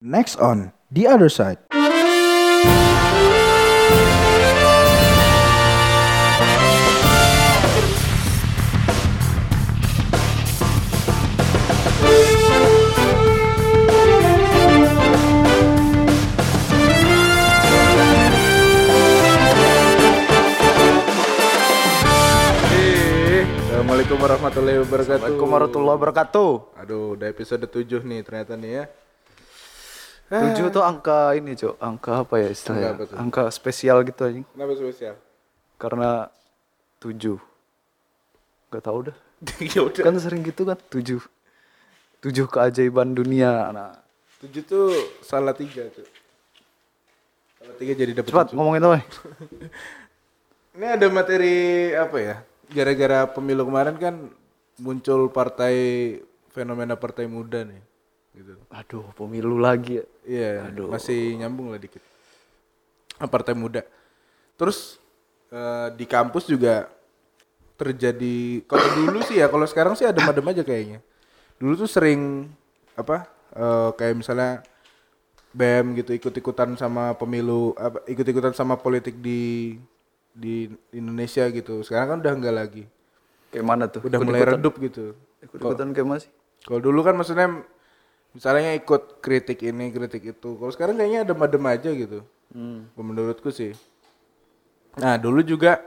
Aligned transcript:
Next 0.00 0.40
on 0.40 0.72
The 0.88 1.04
Other 1.04 1.28
Side. 1.28 1.60
Assalamualaikum 23.68 24.16
warahmatullahi 24.16 24.80
wabarakatuh. 24.80 25.20
Assalamualaikum 25.20 25.48
warahmatullahi 25.52 25.96
wabarakatuh. 26.00 26.50
Aduh, 26.80 27.20
udah 27.20 27.28
episode 27.28 27.68
7 27.68 28.00
nih 28.00 28.24
ternyata 28.24 28.56
nih 28.56 28.72
ya. 28.80 28.84
Tujuh 30.30 30.70
tuh 30.70 30.86
angka 30.86 31.34
ini, 31.34 31.58
Cok. 31.58 31.74
Angka 31.82 32.22
apa 32.22 32.34
ya 32.38 32.48
istilahnya? 32.54 32.94
Angka? 32.94 33.14
Angka 33.18 33.42
spesial 33.50 34.06
gitu 34.06 34.22
aja. 34.22 34.40
Kenapa 34.46 34.72
spesial? 34.78 35.14
Karena 35.74 36.30
tujuh. 37.02 37.42
Gak 38.70 38.82
tau 38.86 39.10
dah. 39.10 39.16
ya 39.74 39.82
udah. 39.82 40.02
Kan 40.06 40.14
sering 40.22 40.46
gitu 40.46 40.62
kan, 40.62 40.78
tujuh. 40.86 41.18
Tujuh 42.22 42.46
keajaiban 42.46 43.10
dunia. 43.10 43.74
Nah, 43.74 43.98
7 44.38 44.62
tuh 44.62 44.94
salah 45.26 45.50
tiga 45.50 45.90
tuh. 45.90 46.06
Salah 47.58 47.74
tiga 47.74 47.92
jadi 47.98 48.14
dapat 48.14 48.30
cepat 48.30 48.46
tujuh. 48.48 48.56
ngomongin 48.56 48.86
apa? 48.86 49.02
Ini 50.78 50.86
ada 50.94 51.06
materi 51.10 51.90
apa 51.98 52.16
ya? 52.22 52.36
Gara-gara 52.70 53.26
pemilu 53.26 53.66
kemarin 53.66 53.98
kan 53.98 54.14
muncul 54.78 55.26
partai 55.26 55.74
fenomena 56.54 56.94
partai 56.94 57.26
muda 57.26 57.66
nih. 57.66 57.89
Gitu. 58.30 58.54
Aduh, 58.70 59.06
pemilu 59.18 59.58
lagi 59.58 59.98
ya. 59.98 60.04
Iya, 60.22 60.50
masih 60.86 61.34
nyambung 61.38 61.74
lah 61.74 61.80
dikit. 61.82 62.02
Ah, 63.18 63.26
Partai 63.26 63.58
muda. 63.58 63.82
Terus 64.54 65.02
eh, 65.50 65.88
di 65.98 66.06
kampus 66.06 66.46
juga 66.46 66.86
terjadi 67.74 68.60
kalau 68.68 68.86
dulu 68.92 69.18
sih 69.24 69.40
ya, 69.40 69.48
kalau 69.48 69.66
sekarang 69.66 69.94
sih 69.98 70.06
adem-adem 70.06 70.46
aja 70.46 70.62
kayaknya. 70.62 70.98
Dulu 71.58 71.74
tuh 71.86 71.90
sering 71.90 72.48
apa? 72.94 73.26
eh, 73.50 73.90
kayak 73.98 74.14
misalnya 74.14 74.62
BEM 75.50 75.98
gitu 75.98 76.14
ikut-ikutan 76.14 76.78
sama 76.78 77.10
pemilu, 77.18 77.74
apa, 77.74 78.06
ikut-ikutan 78.06 78.54
sama 78.54 78.78
politik 78.78 79.18
di 79.18 79.74
di 80.30 80.70
Indonesia 80.94 81.42
gitu. 81.50 81.82
Sekarang 81.82 82.06
kan 82.14 82.18
udah 82.22 82.34
enggak 82.38 82.54
lagi. 82.54 82.84
Kayak 83.50 83.66
mana 83.66 83.84
tuh? 83.90 84.06
Udah 84.06 84.22
mulai 84.22 84.46
redup 84.46 84.78
gitu. 84.78 85.18
Ikut-ikutan 85.42 85.90
kayak 85.90 86.06
mana 86.06 86.20
sih? 86.22 86.30
Kalau 86.62 86.78
dulu 86.78 87.02
kan 87.02 87.18
maksudnya 87.18 87.66
misalnya 88.36 88.70
ikut 88.80 89.02
kritik 89.24 89.58
ini, 89.70 89.90
kritik 89.94 90.22
itu. 90.36 90.50
Kalau 90.58 90.72
sekarang 90.74 90.94
kayaknya 90.98 91.20
adem-adem 91.26 91.64
aja 91.74 91.90
gitu. 92.02 92.18
Menurutku 92.98 93.50
sih. 93.54 93.72
Nah, 94.98 95.14
dulu 95.16 95.40
juga 95.46 95.80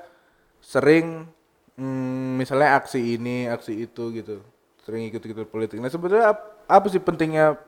sering 0.64 1.28
mm, 1.78 2.40
misalnya 2.42 2.80
aksi 2.80 3.20
ini, 3.20 3.48
aksi 3.52 3.74
itu 3.88 4.04
gitu. 4.16 4.38
Sering 4.86 5.08
ikut-ikut 5.12 5.48
politik. 5.52 5.80
Nah, 5.80 5.92
sebetulnya 5.92 6.34
ap- 6.36 6.64
apa 6.68 6.88
sih 6.92 7.02
pentingnya 7.04 7.60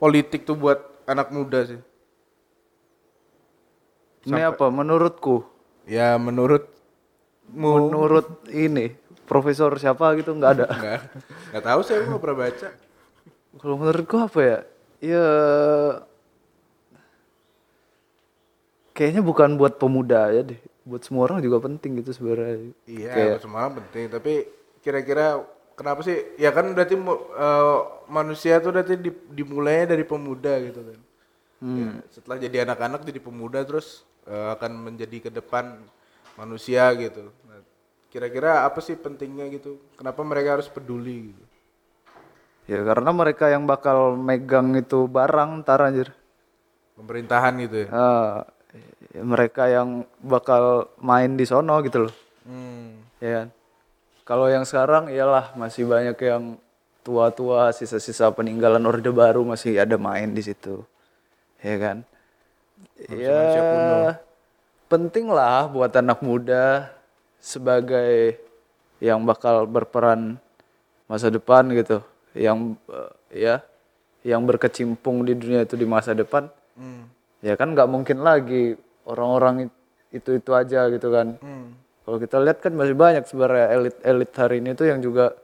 politik 0.00 0.44
tuh 0.48 0.56
buat 0.58 0.80
anak 1.08 1.28
muda 1.34 1.60
sih? 1.68 1.80
Ini 4.28 4.52
apa? 4.52 4.66
Menurutku, 4.68 5.44
Ya 5.88 6.16
menurutmu 6.20 6.70
menurut 7.52 8.26
ini 8.52 8.94
profesor 9.26 9.74
siapa 9.80 10.12
gitu 10.18 10.34
nggak 10.36 10.52
ada. 10.56 10.66
enggak 10.76 11.00
enggak 11.50 11.64
tahu 11.64 11.80
sih 11.86 11.94
aku 11.98 12.06
nggak 12.10 12.22
pernah 12.22 12.38
baca. 12.46 12.68
Kalau 13.58 13.74
menurutku 13.80 14.16
apa 14.20 14.38
ya? 14.38 14.58
Ya 15.00 15.24
kayaknya 18.94 19.22
bukan 19.24 19.56
buat 19.58 19.80
pemuda 19.80 20.30
ya 20.30 20.42
deh. 20.44 20.60
Buat 20.86 21.02
semua 21.06 21.26
orang 21.26 21.42
juga 21.42 21.58
penting 21.66 22.00
gitu 22.04 22.10
sebenarnya. 22.14 22.72
Iya, 22.86 23.10
Kayak- 23.14 23.40
semua 23.42 23.58
orang 23.66 23.74
penting. 23.84 24.04
Tapi 24.12 24.32
kira-kira 24.84 25.42
kenapa 25.74 26.00
sih? 26.06 26.16
Ya 26.38 26.50
kan 26.54 26.70
berarti 26.76 26.94
eh, 26.94 27.78
manusia 28.06 28.60
tuh 28.62 28.70
berarti 28.74 28.94
di- 29.00 29.22
dimulainya 29.34 29.96
dari 29.96 30.04
pemuda 30.06 30.52
gitu 30.62 30.80
kan. 30.84 31.00
Ya, 31.60 31.88
setelah 32.08 32.40
jadi 32.40 32.64
anak-anak 32.64 33.04
jadi 33.04 33.20
pemuda 33.20 33.60
terus 33.68 34.04
eh, 34.24 34.48
akan 34.56 34.92
menjadi 34.92 35.28
ke 35.28 35.30
depan 35.32 35.76
manusia 36.38 36.88
gitu. 36.96 37.28
Nah, 37.44 37.60
kira-kira 38.08 38.64
apa 38.64 38.80
sih 38.80 38.96
pentingnya 38.96 39.44
gitu? 39.52 39.76
Kenapa 40.00 40.24
mereka 40.24 40.56
harus 40.56 40.68
peduli 40.72 41.32
gitu? 41.34 41.44
Ya 42.68 42.80
karena 42.84 43.10
mereka 43.14 43.48
yang 43.48 43.64
bakal 43.64 44.18
megang 44.18 44.76
itu 44.76 45.06
barang 45.06 45.64
ntar 45.64 45.80
anjir. 45.84 46.12
Pemerintahan 46.98 47.56
gitu 47.64 47.86
ya. 47.86 47.88
Ya 49.10 49.22
mereka 49.26 49.66
yang 49.66 50.06
bakal 50.22 50.92
main 51.02 51.34
di 51.34 51.44
sono 51.48 51.80
gitu 51.82 52.06
loh. 52.06 52.14
Hmm. 52.46 53.00
Ya 53.18 53.30
kan? 53.42 53.48
Kalau 54.22 54.46
yang 54.46 54.62
sekarang 54.62 55.10
iyalah 55.10 55.50
masih 55.58 55.88
banyak 55.90 56.14
yang 56.22 56.54
tua-tua 57.02 57.74
sisa-sisa 57.74 58.30
peninggalan 58.30 58.84
Orde 58.86 59.10
Baru 59.10 59.42
masih 59.42 59.80
ada 59.80 59.98
main 59.98 60.30
di 60.30 60.42
situ. 60.44 60.86
Ya 61.58 61.76
kan? 61.80 61.96
Ya 63.10 63.42
penting 64.86 65.30
lah 65.30 65.66
buat 65.66 65.90
anak 65.94 66.22
muda 66.22 66.90
sebagai 67.42 68.38
yang 69.00 69.24
bakal 69.24 69.64
berperan 69.66 70.36
masa 71.08 71.32
depan 71.32 71.66
gitu. 71.74 72.04
Yang 72.34 72.78
eh, 72.88 73.12
ya 73.46 73.54
yang 74.22 74.44
berkecimpung 74.44 75.24
di 75.24 75.32
dunia 75.36 75.64
itu 75.64 75.74
di 75.74 75.86
masa 75.88 76.12
depan. 76.12 76.48
Hmm. 76.76 77.08
Ya 77.40 77.56
kan 77.56 77.72
nggak 77.72 77.88
mungkin 77.88 78.20
lagi 78.20 78.76
orang-orang 79.08 79.72
itu 80.12 80.36
itu 80.36 80.50
aja 80.52 80.90
gitu 80.92 81.08
kan. 81.08 81.40
Hmm. 81.40 81.72
Kalau 82.04 82.18
kita 82.20 82.36
lihat 82.42 82.58
kan 82.60 82.72
masih 82.74 82.96
banyak 82.96 83.24
sebenarnya 83.24 83.66
elit-elit 83.76 84.30
hari 84.34 84.56
ini 84.58 84.70
tuh 84.74 84.86
yang 84.90 85.00
juga 85.00 85.36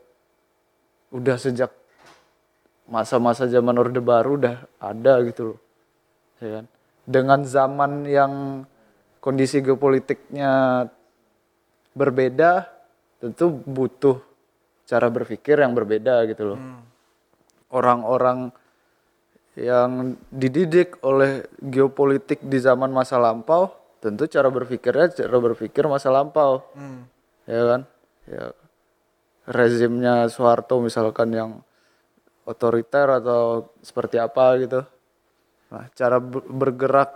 udah 1.14 1.36
sejak 1.38 1.70
masa-masa 2.86 3.46
zaman 3.46 3.76
Orde 3.78 4.02
Baru 4.02 4.38
udah 4.38 4.66
ada 4.82 5.22
gitu 5.26 5.54
loh. 5.54 5.58
Ya 6.42 6.60
kan? 6.60 6.64
Dengan 7.06 7.40
zaman 7.46 7.92
yang 8.06 8.32
kondisi 9.22 9.62
geopolitiknya 9.62 10.86
berbeda, 11.94 12.66
tentu 13.22 13.50
butuh 13.62 14.20
cara 14.86 15.10
berpikir 15.10 15.58
yang 15.58 15.74
berbeda 15.74 16.22
gitu 16.24 16.54
loh. 16.54 16.60
Orang-orang 17.68 18.54
yang 19.56 20.14
dididik 20.28 21.00
oleh 21.02 21.42
geopolitik 21.58 22.38
di 22.40 22.56
zaman 22.56 22.88
masa 22.88 23.16
lampau, 23.16 23.72
tentu 23.98 24.28
cara 24.28 24.46
berpikirnya 24.46 25.10
cara 25.10 25.36
berpikir 25.36 25.82
masa 25.86 26.08
lampau, 26.08 26.62
Hmm. 26.72 27.08
ya 27.44 27.62
kan? 27.66 27.80
Ya 28.26 28.44
rezimnya 29.46 30.26
Soeharto 30.26 30.78
misalkan 30.78 31.30
yang 31.30 31.50
otoriter 32.44 33.10
atau 33.16 33.70
seperti 33.80 34.18
apa 34.18 34.54
gitu. 34.58 34.80
Nah, 35.66 35.90
cara 35.92 36.22
ber- 36.22 36.46
bergerak 36.46 37.10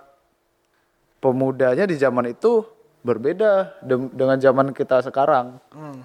pemudanya 1.21 1.85
di 1.85 1.95
zaman 1.95 2.27
itu 2.27 2.65
berbeda 3.03 3.79
dem- 3.81 4.11
dengan 4.11 4.39
zaman 4.39 4.73
kita 4.73 5.05
sekarang. 5.05 5.61
Hmm. 5.71 6.03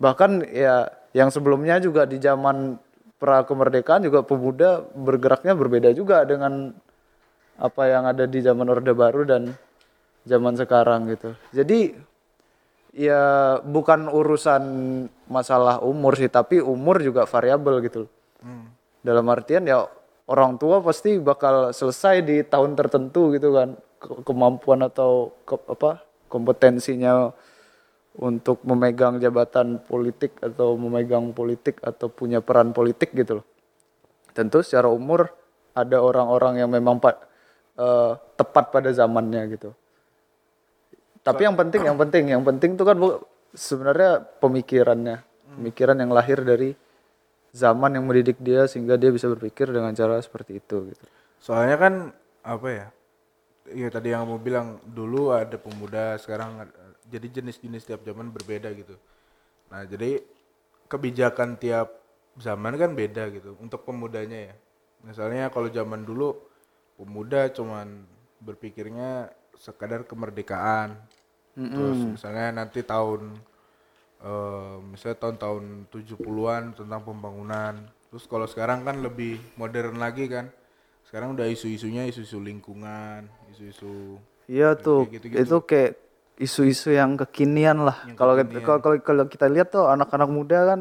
Bahkan 0.00 0.48
ya 0.48 0.88
yang 1.12 1.28
sebelumnya 1.28 1.76
juga 1.78 2.08
di 2.08 2.16
zaman 2.16 2.80
pra 3.20 3.44
kemerdekaan 3.44 4.00
juga 4.00 4.24
pemuda 4.24 4.80
bergeraknya 4.96 5.52
berbeda 5.52 5.92
juga 5.92 6.24
dengan 6.24 6.72
apa 7.60 7.82
yang 7.84 8.08
ada 8.08 8.24
di 8.24 8.40
zaman 8.40 8.64
Orde 8.72 8.96
Baru 8.96 9.28
dan 9.28 9.52
zaman 10.24 10.56
sekarang 10.56 11.04
gitu. 11.12 11.36
Jadi 11.52 11.92
ya 12.96 13.56
bukan 13.60 14.08
urusan 14.08 14.62
masalah 15.28 15.84
umur 15.84 16.16
sih, 16.16 16.32
tapi 16.32 16.64
umur 16.64 17.04
juga 17.04 17.28
variabel 17.28 17.84
gitu. 17.84 18.08
loh. 18.08 18.10
Dalam 19.04 19.28
artian 19.28 19.68
ya 19.68 19.84
orang 20.24 20.56
tua 20.56 20.80
pasti 20.80 21.20
bakal 21.20 21.76
selesai 21.76 22.24
di 22.24 22.40
tahun 22.40 22.72
tertentu 22.72 23.36
gitu 23.36 23.52
kan 23.52 23.76
Ke- 24.00 24.24
kemampuan 24.24 24.80
atau 24.80 25.36
ke- 25.44 25.60
apa 25.68 26.00
kompetensinya 26.32 27.36
untuk 28.20 28.60
memegang 28.68 29.16
jabatan 29.16 29.80
politik 29.80 30.36
atau 30.44 30.76
memegang 30.76 31.32
politik 31.32 31.80
atau 31.80 32.12
punya 32.12 32.44
peran 32.44 32.76
politik 32.76 33.16
gitu 33.16 33.40
loh. 33.40 33.46
Tentu 34.36 34.60
secara 34.60 34.92
umur 34.92 35.32
ada 35.72 36.04
orang-orang 36.04 36.60
yang 36.60 36.68
memang 36.68 37.00
pa- 37.00 37.24
eh, 37.80 38.12
tepat 38.36 38.68
pada 38.68 38.92
zamannya 38.92 39.42
gitu. 39.56 39.72
Tapi 41.24 41.48
yang 41.48 41.56
penting, 41.56 41.84
yang 41.84 41.98
penting, 42.00 42.24
yang 42.32 42.44
penting 42.44 42.76
itu 42.76 42.84
kan 42.84 42.96
sebenarnya 43.52 44.24
pemikirannya, 44.40 45.20
pemikiran 45.56 45.96
yang 46.00 46.12
lahir 46.12 46.40
dari 46.40 46.72
zaman 47.52 47.96
yang 47.96 48.04
mendidik 48.06 48.40
dia 48.40 48.64
sehingga 48.64 48.96
dia 48.96 49.12
bisa 49.12 49.28
berpikir 49.28 49.68
dengan 49.68 49.92
cara 49.92 50.20
seperti 50.20 50.60
itu 50.60 50.92
gitu. 50.92 51.04
Soalnya 51.40 51.76
kan 51.76 51.94
apa 52.44 52.68
ya? 52.68 52.86
Iya 53.70 53.88
tadi 53.92 54.10
yang 54.10 54.26
kamu 54.26 54.38
bilang 54.40 54.68
dulu 54.82 55.36
ada 55.36 55.54
pemuda, 55.60 56.16
sekarang 56.16 56.64
jadi 57.10 57.42
jenis-jenis 57.42 57.82
tiap 57.82 58.06
zaman 58.06 58.30
berbeda 58.30 58.70
gitu. 58.72 58.94
Nah 59.68 59.82
jadi 59.84 60.22
kebijakan 60.86 61.58
tiap 61.58 62.00
zaman 62.38 62.78
kan 62.78 62.94
beda 62.94 63.28
gitu 63.34 63.58
untuk 63.58 63.82
pemudanya 63.82 64.50
ya. 64.50 64.54
Misalnya 65.02 65.50
kalau 65.50 65.66
zaman 65.68 66.06
dulu 66.06 66.38
pemuda 66.94 67.50
cuman 67.50 68.06
berpikirnya 68.40 69.34
sekadar 69.58 70.06
kemerdekaan. 70.06 70.94
Terus 71.76 71.98
misalnya 72.16 72.62
nanti 72.64 72.80
tahun 72.86 73.36
eh, 74.22 74.76
misalnya 74.80 75.18
tahun-tahun 75.20 75.64
70-an 75.92 76.62
tentang 76.78 77.00
pembangunan. 77.04 77.74
Terus 78.08 78.24
kalau 78.30 78.46
sekarang 78.48 78.86
kan 78.86 79.02
lebih 79.02 79.36
modern 79.60 79.98
lagi 80.00 80.30
kan. 80.30 80.48
Sekarang 81.04 81.34
udah 81.34 81.50
isu-isunya 81.50 82.06
isu-isu 82.06 82.38
lingkungan, 82.38 83.26
isu-isu 83.50 84.14
Iya 84.50 84.74
tuh, 84.74 85.06
gitu-gitu. 85.10 85.42
itu 85.42 85.56
kayak 85.62 85.92
isu-isu 86.40 86.90
yang 86.90 87.20
kekinian 87.20 87.84
lah. 87.84 88.00
Kalau 88.16 88.32
kita- 88.34 88.64
kalau 88.64 88.96
kalau- 88.98 89.28
kita 89.28 89.46
lihat 89.46 89.68
tuh 89.68 89.84
anak-anak 89.84 90.26
muda 90.26 90.58
kan 90.66 90.80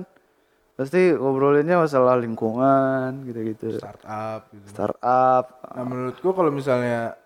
pasti 0.73 1.11
ngobrolinnya 1.11 1.75
masalah 1.75 2.15
lingkungan 2.15 3.27
gitu-gitu. 3.27 3.75
startup 3.75 4.47
gitu. 4.49 4.65
Startup. 4.71 5.43
Nah 5.75 5.83
menurutku 5.83 6.31
kalau 6.31 6.47
misalnya 6.49 7.19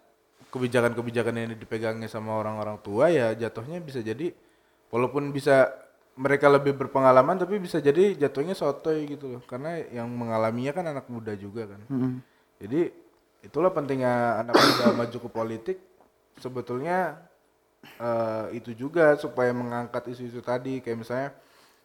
kebijakan-kebijakan 0.50 1.34
yang 1.36 1.54
dipegangnya 1.54 2.06
sama 2.06 2.34
orang-orang 2.34 2.82
tua 2.82 3.10
ya 3.10 3.34
jatuhnya 3.34 3.78
bisa 3.78 4.02
jadi 4.02 4.34
walaupun 4.90 5.30
bisa 5.30 5.70
mereka 6.14 6.46
lebih 6.46 6.78
berpengalaman 6.78 7.38
tapi 7.38 7.58
bisa 7.58 7.78
jadi 7.78 8.14
jatuhnya 8.16 8.54
sotoy 8.54 9.06
gitu 9.08 9.34
loh 9.34 9.42
karena 9.42 9.82
yang 9.84 10.10
mengalaminya 10.10 10.70
kan 10.72 10.86
anak 10.88 11.06
muda 11.06 11.34
juga 11.34 11.70
kan. 11.70 11.82
Jadi 12.58 12.90
itulah 13.42 13.70
pentingnya 13.70 14.42
anak 14.42 14.54
muda 14.56 14.86
maju 15.00 15.18
ke 15.20 15.30
politik 15.30 15.78
sebetulnya 16.38 17.18
eh, 17.84 18.46
itu 18.58 18.72
juga 18.74 19.16
supaya 19.20 19.52
mengangkat 19.52 20.12
isu-isu 20.12 20.42
tadi. 20.44 20.80
Kayak 20.84 21.00
misalnya 21.04 21.30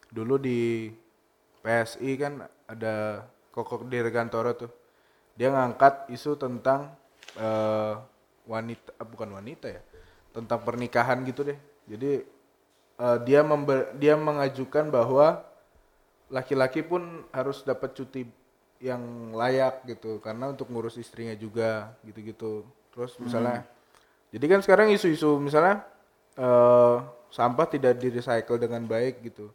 dulu 0.09 0.35
di 0.41 0.89
PSI 1.61 2.11
kan 2.17 2.33
ada 2.65 3.25
Koko 3.51 3.83
Dirgantoro 3.85 4.51
tuh. 4.55 4.71
Dia 5.35 5.51
ngangkat 5.53 6.11
isu 6.11 6.35
tentang 6.35 6.93
eh, 7.37 7.93
wanita 8.49 8.89
ah, 8.97 9.05
bukan 9.05 9.29
wanita 9.37 9.67
ya 9.69 9.81
tentang 10.33 10.59
pernikahan 10.65 11.21
gitu 11.25 11.45
deh. 11.47 11.59
Jadi 11.89 12.25
eh, 12.99 13.17
dia 13.27 13.41
member- 13.45 13.93
dia 13.97 14.15
mengajukan 14.19 14.89
bahwa 14.91 15.45
laki-laki 16.29 16.85
pun 16.85 17.25
harus 17.33 17.65
dapat 17.65 17.93
cuti 17.97 18.25
yang 18.79 19.33
layak 19.35 19.83
gitu. 19.87 20.21
Karena 20.23 20.51
untuk 20.51 20.69
ngurus 20.71 20.95
istrinya 20.97 21.35
juga 21.35 21.93
gitu-gitu. 22.07 22.63
Terus 22.93 23.15
misalnya 23.21 23.65
jadi 24.29 24.45
kan 24.45 24.59
sekarang 24.61 24.93
isu-isu 24.93 25.41
misalnya 25.41 25.81
eh, 26.37 26.95
sampah 27.33 27.65
tidak 27.69 27.97
di 27.97 28.13
recycle 28.13 28.61
dengan 28.61 28.85
baik 28.85 29.25
gitu. 29.25 29.49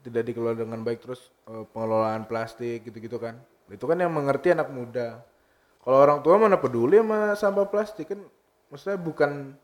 Tidak 0.00 0.24
dikelola 0.24 0.56
dengan 0.56 0.80
baik 0.84 1.00
terus 1.00 1.32
eh, 1.48 1.64
pengelolaan 1.72 2.28
plastik 2.28 2.84
gitu-gitu 2.84 3.16
kan. 3.16 3.40
Itu 3.72 3.88
kan 3.88 3.96
yang 3.96 4.12
mengerti 4.12 4.52
anak 4.52 4.68
muda. 4.68 5.24
Kalau 5.80 5.96
orang 5.96 6.20
tua 6.20 6.36
mana 6.36 6.60
peduli 6.60 7.00
sama 7.00 7.32
sampah 7.32 7.66
plastik 7.68 8.12
kan? 8.12 8.20
Maksudnya 8.68 9.00
bukan 9.00 9.56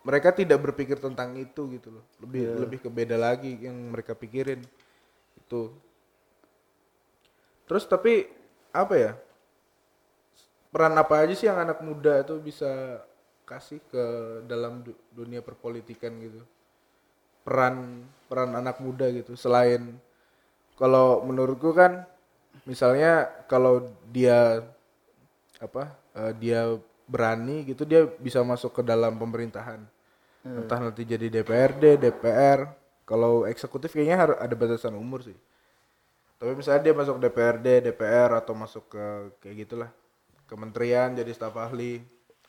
mereka 0.00 0.32
tidak 0.32 0.64
berpikir 0.64 0.96
tentang 0.96 1.36
itu 1.36 1.68
gitu 1.76 2.00
loh. 2.00 2.04
Lebih 2.24 2.56
lebih 2.56 2.78
ke 2.80 2.88
beda 2.88 3.20
lagi 3.20 3.60
yang 3.60 3.76
mereka 3.92 4.16
pikirin. 4.16 4.64
Itu. 5.36 5.76
Terus 7.68 7.84
tapi 7.84 8.32
apa 8.72 8.94
ya? 8.96 9.12
Peran 10.72 10.96
apa 10.96 11.20
aja 11.20 11.34
sih 11.36 11.50
yang 11.50 11.60
anak 11.60 11.84
muda 11.84 12.24
itu 12.24 12.40
bisa 12.40 13.02
kasih 13.50 13.80
ke 13.90 14.04
dalam 14.46 14.86
du- 14.86 15.00
dunia 15.10 15.42
perpolitikan 15.42 16.14
gitu. 16.22 16.40
Peran 17.42 18.06
peran 18.30 18.54
anak 18.54 18.78
muda 18.78 19.10
gitu. 19.10 19.34
Selain 19.34 19.82
kalau 20.78 21.20
menurutku 21.26 21.74
kan 21.74 22.06
misalnya 22.64 23.26
kalau 23.50 23.90
dia 24.14 24.62
apa 25.60 25.90
eh, 26.14 26.32
dia 26.38 26.60
berani 27.10 27.66
gitu 27.66 27.82
dia 27.82 28.06
bisa 28.06 28.40
masuk 28.46 28.80
ke 28.80 28.82
dalam 28.86 29.18
pemerintahan. 29.18 29.82
Entah 30.56 30.78
nanti 30.80 31.02
jadi 31.04 31.26
DPRD 31.28 31.84
DPR 32.00 32.60
kalau 33.04 33.44
eksekutif 33.44 33.92
kayaknya 33.92 34.18
harus 34.22 34.36
ada 34.40 34.54
batasan 34.56 34.94
umur 34.96 35.20
sih. 35.26 35.36
Tapi 36.40 36.52
misalnya 36.56 36.82
dia 36.86 36.94
masuk 36.96 37.20
DPRD 37.20 37.66
DPR 37.84 38.30
atau 38.40 38.54
masuk 38.56 38.84
ke 38.88 39.04
kayak 39.44 39.56
gitulah. 39.66 39.90
Kementerian 40.48 41.12
jadi 41.12 41.30
staf 41.36 41.54
ahli 41.60 42.00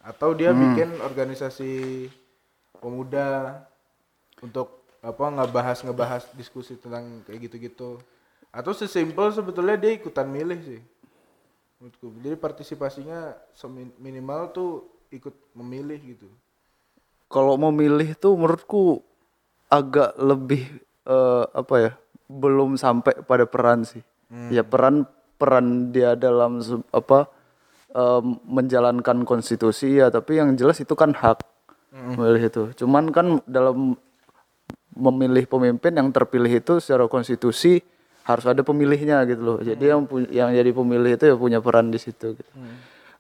atau 0.01 0.33
dia 0.33 0.50
bikin 0.53 0.98
organisasi 1.01 2.06
pemuda 2.81 3.62
untuk 4.42 4.81
apa 5.01 5.25
ngebahas 5.30 5.77
ngebahas 5.86 6.24
diskusi 6.38 6.77
tentang 6.77 7.25
kayak 7.25 7.50
gitu-gitu 7.50 8.01
atau 8.53 8.71
sesimpel 8.74 9.33
sebetulnya 9.33 9.77
dia 9.77 9.94
ikutan 9.94 10.25
milih 10.30 10.59
sih 10.62 10.81
menurutku 11.81 12.07
jadi 12.21 12.38
partisipasinya 12.38 13.33
minimal 13.98 14.53
tuh 14.53 14.71
ikut 15.12 15.33
memilih 15.57 16.00
gitu 16.15 16.30
Kalau 17.31 17.56
memilih 17.56 18.12
tuh 18.19 18.36
menurutku 18.36 19.00
agak 19.71 20.19
lebih 20.19 20.68
eh, 21.07 21.45
apa 21.56 21.75
ya? 21.80 21.92
Belum 22.27 22.75
sampai 22.75 23.24
pada 23.24 23.48
peran 23.48 23.88
sih. 23.88 24.03
Ya 24.51 24.63
peran 24.68 25.07
peran 25.39 25.95
dia 25.95 26.15
dalam 26.19 26.59
apa 26.92 27.27
eh, 27.92 28.22
menjalankan 28.48 29.24
konstitusi 29.24 30.00
ya, 30.00 30.08
tapi 30.08 30.40
yang 30.40 30.56
jelas 30.56 30.80
itu 30.80 30.96
kan 30.96 31.12
hak 31.12 31.44
memilih 31.92 32.44
itu. 32.48 32.64
Cuman 32.80 33.12
kan 33.12 33.44
dalam 33.44 34.00
memilih 34.92 35.48
pemimpin 35.48 35.96
yang 35.96 36.12
terpilih 36.12 36.52
itu 36.52 36.80
secara 36.84 37.08
konstitusi 37.08 37.80
harus 38.28 38.46
ada 38.46 38.62
pemilihnya 38.62 39.24
gitu 39.26 39.42
loh. 39.42 39.58
Jadi 39.60 39.84
yang 39.88 40.04
pu- 40.06 40.30
yang 40.30 40.52
jadi 40.52 40.72
pemilih 40.72 41.16
itu 41.16 41.26
ya 41.32 41.36
punya 41.36 41.60
peran 41.64 41.90
di 41.90 41.98
situ 41.98 42.36
gitu. 42.36 42.52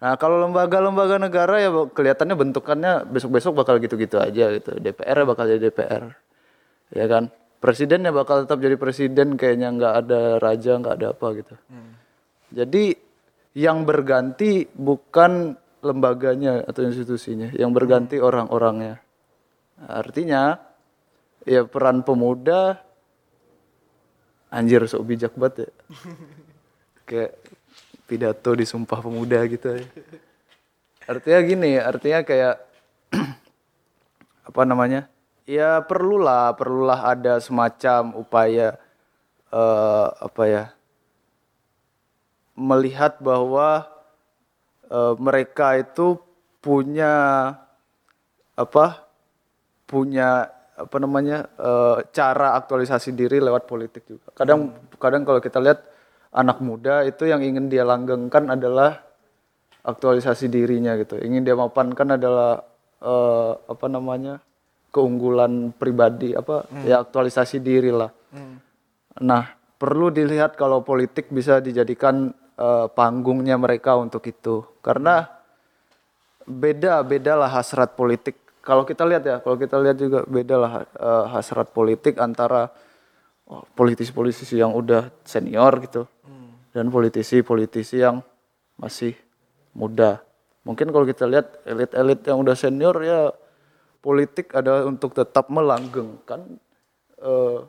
Nah, 0.01 0.17
kalau 0.17 0.41
lembaga-lembaga 0.41 1.21
negara 1.21 1.61
ya 1.61 1.69
kelihatannya 1.69 2.35
bentukannya 2.35 2.91
besok-besok 3.05 3.53
bakal 3.53 3.77
gitu-gitu 3.77 4.17
aja 4.17 4.49
gitu. 4.51 4.77
DPR 4.77 5.17
ya 5.21 5.25
bakal 5.25 5.45
jadi 5.47 5.61
DPR. 5.69 6.03
Ya 6.91 7.05
kan? 7.07 7.29
Presiden 7.61 8.01
ya 8.01 8.11
bakal 8.11 8.49
tetap 8.49 8.57
jadi 8.57 8.75
presiden 8.75 9.37
kayaknya 9.37 9.69
nggak 9.69 9.93
ada 10.05 10.21
raja, 10.41 10.81
nggak 10.81 10.95
ada 10.97 11.07
apa 11.13 11.27
gitu. 11.37 11.55
Jadi 12.51 12.97
yang 13.51 13.83
berganti 13.83 14.67
bukan 14.71 15.55
lembaganya 15.81 16.63
atau 16.63 16.85
institusinya, 16.85 17.51
yang 17.57 17.73
berganti 17.73 18.21
orang-orangnya. 18.21 19.01
Artinya 19.81 20.61
ya 21.41 21.65
peran 21.65 22.05
pemuda 22.05 22.77
anjir 24.53 24.85
sok 24.85 25.03
bijak 25.09 25.33
banget 25.33 25.65
ya. 25.65 25.69
Kayak 27.07 27.31
pidato 28.05 28.51
di 28.51 28.67
Sumpah 28.67 28.99
Pemuda 28.99 29.39
gitu 29.47 29.79
ya. 29.79 29.83
Artinya 31.07 31.39
gini, 31.43 31.71
artinya 31.79 32.21
kayak 32.27 32.55
apa 34.51 34.61
namanya? 34.67 35.07
Ya 35.47 35.79
perlulah, 35.79 36.51
perlulah 36.55 37.07
ada 37.07 37.39
semacam 37.39 38.15
upaya 38.19 38.75
eh 39.51 40.07
apa 40.11 40.43
ya? 40.47 40.63
Melihat 42.55 43.17
bahwa 43.23 43.87
eh, 44.89 45.13
mereka 45.17 45.79
itu 45.79 46.19
punya 46.61 47.13
apa? 48.55 49.11
punya 49.91 50.47
apa 50.79 50.97
namanya 51.03 51.51
eh, 51.59 51.97
cara 52.15 52.55
aktualisasi 52.55 53.11
diri 53.11 53.43
lewat 53.43 53.67
politik 53.67 54.07
juga. 54.07 54.31
Kadang 54.31 54.71
kadang 54.95 55.27
kalau 55.27 55.43
kita 55.43 55.59
lihat 55.59 55.83
anak 56.31 56.63
muda 56.63 57.03
itu 57.03 57.27
yang 57.27 57.43
ingin 57.43 57.67
dia 57.67 57.83
langgengkan 57.83 58.47
adalah 58.47 59.03
aktualisasi 59.83 60.47
dirinya 60.47 60.95
gitu. 60.95 61.19
Ingin 61.19 61.43
dia 61.43 61.59
mapankan 61.59 62.15
adalah 62.15 62.63
eh, 63.03 63.51
apa 63.67 63.85
namanya 63.91 64.39
keunggulan 64.95 65.75
pribadi 65.75 66.31
apa 66.35 66.67
ya 66.87 67.03
aktualisasi 67.03 67.59
diri 67.59 67.91
lah. 67.91 68.11
Nah 69.23 69.43
perlu 69.75 70.07
dilihat 70.07 70.55
kalau 70.55 70.83
politik 70.87 71.27
bisa 71.35 71.59
dijadikan 71.59 72.31
eh, 72.61 72.87
panggungnya 72.93 73.57
mereka 73.57 73.97
untuk 73.97 74.21
itu. 74.29 74.61
Karena 74.85 75.25
beda 76.45 77.01
beda 77.01 77.33
lah 77.41 77.49
hasrat 77.49 77.97
politik. 77.97 78.37
Kalau 78.61 78.85
kita 78.85 79.01
lihat 79.09 79.23
ya 79.25 79.41
kalau 79.41 79.57
kita 79.57 79.81
lihat 79.81 79.97
juga 79.97 80.21
beda 80.29 80.55
lah 80.61 80.73
eh, 80.85 81.25
hasrat 81.33 81.73
politik 81.73 82.21
antara 82.21 82.69
oh, 83.49 83.65
politisi-politisi 83.73 84.61
yang 84.61 84.77
udah 84.77 85.09
senior 85.25 85.73
gitu 85.81 86.05
dan 86.71 86.87
politisi-politisi 86.87 87.99
yang 87.99 88.23
masih 88.79 89.15
muda. 89.75 90.23
Mungkin 90.63 90.93
kalau 90.93 91.03
kita 91.03 91.27
lihat 91.27 91.61
elit-elit 91.67 92.21
yang 92.23 92.37
udah 92.39 92.55
senior 92.55 92.95
ya 93.03 93.33
politik 94.01 94.55
adalah 94.55 94.87
untuk 94.87 95.13
tetap 95.13 95.51
melanggengkan 95.51 96.57
eh, 97.19 97.59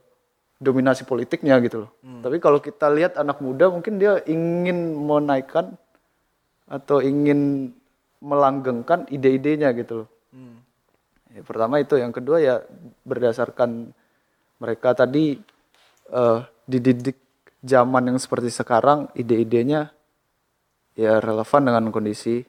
dominasi 0.63 1.03
politiknya 1.03 1.59
gitu 1.59 1.87
loh. 1.87 1.91
Tapi 2.23 2.39
kalau 2.39 2.63
kita 2.63 2.87
lihat 2.95 3.19
anak 3.19 3.43
muda 3.43 3.67
mungkin 3.67 3.99
dia 3.99 4.23
ingin 4.31 4.95
menaikkan 4.95 5.75
atau 6.71 7.03
ingin 7.03 7.75
melanggengkan 8.23 9.11
ide-idenya 9.11 9.75
gitu 9.75 10.07
loh. 10.07 10.09
Ya, 11.33 11.41
pertama 11.41 11.81
itu, 11.81 11.97
yang 11.97 12.13
kedua 12.13 12.45
ya 12.45 12.61
berdasarkan 13.09 13.91
mereka 14.61 14.93
tadi 14.93 15.41
eh, 16.13 16.39
dididik 16.69 17.17
zaman 17.65 18.13
yang 18.13 18.19
seperti 18.21 18.53
sekarang, 18.53 19.09
ide-idenya 19.17 19.91
ya 20.93 21.19
relevan 21.25 21.63
dengan 21.65 21.85
kondisi 21.89 22.45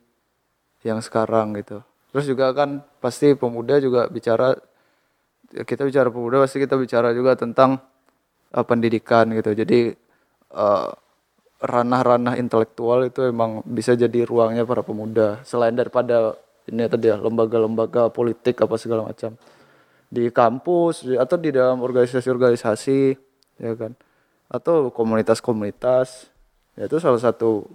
yang 0.83 0.99
sekarang 0.99 1.55
gitu. 1.55 1.79
Terus 2.11 2.25
juga 2.27 2.51
kan 2.51 2.83
pasti 2.99 3.33
pemuda 3.33 3.79
juga 3.79 4.11
bicara 4.11 4.53
ya 5.55 5.63
kita 5.63 5.87
bicara 5.87 6.11
pemuda 6.11 6.43
pasti 6.43 6.59
kita 6.59 6.75
bicara 6.75 7.15
juga 7.15 7.39
tentang 7.39 7.79
eh, 8.53 8.65
pendidikan 8.65 9.33
gitu. 9.33 9.51
Jadi 9.57 9.91
eh, 10.53 10.89
ranah-ranah 11.63 12.35
intelektual 12.35 13.07
itu 13.07 13.23
emang 13.23 13.63
bisa 13.63 13.95
jadi 13.95 14.27
ruangnya 14.27 14.67
para 14.67 14.83
pemuda. 14.83 15.39
Selain 15.47 15.71
daripada 15.71 16.35
ini 16.67 16.87
tadi 16.87 17.07
ya 17.07 17.15
lembaga-lembaga 17.19 18.11
politik 18.11 18.59
apa 18.63 18.75
segala 18.75 19.07
macam. 19.07 19.35
Di 20.13 20.29
kampus 20.29 21.07
di- 21.07 21.17
atau 21.17 21.39
di 21.39 21.49
dalam 21.55 21.79
organisasi-organisasi 21.81 22.99
ya 23.63 23.73
kan. 23.79 23.95
Atau 24.51 24.91
komunitas-komunitas. 24.91 26.29
Ya 26.75 26.85
itu 26.85 26.99
salah 26.99 27.21
satu 27.21 27.65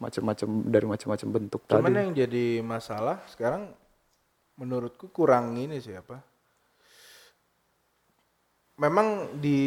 macam-macam 0.00 0.48
dari 0.66 0.86
macam-macam 0.88 1.28
bentuk 1.30 1.60
Cuman 1.70 1.84
tadi. 1.86 1.94
yang 1.94 2.10
jadi 2.16 2.46
masalah 2.64 3.22
sekarang 3.30 3.70
menurutku 4.58 5.12
kurang 5.14 5.54
ini 5.54 5.78
sih 5.78 5.94
apa? 5.94 6.18
Memang 8.82 9.38
di 9.38 9.58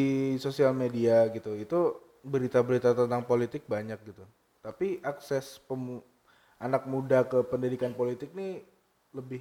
sosial 0.43 0.75
media 0.75 1.31
gitu 1.31 1.55
itu 1.55 1.79
berita-berita 2.25 2.91
tentang 2.91 3.23
politik 3.23 3.63
banyak 3.69 3.99
gitu. 4.03 4.23
Tapi 4.59 4.99
akses 5.05 5.61
pemu 5.63 6.03
anak 6.59 6.83
muda 6.89 7.23
ke 7.23 7.39
pendidikan 7.47 7.93
politik 7.95 8.33
nih 8.35 8.59
lebih 9.15 9.39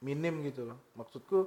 minim 0.00 0.40
gitu 0.48 0.72
loh. 0.72 0.78
Maksudku 0.96 1.38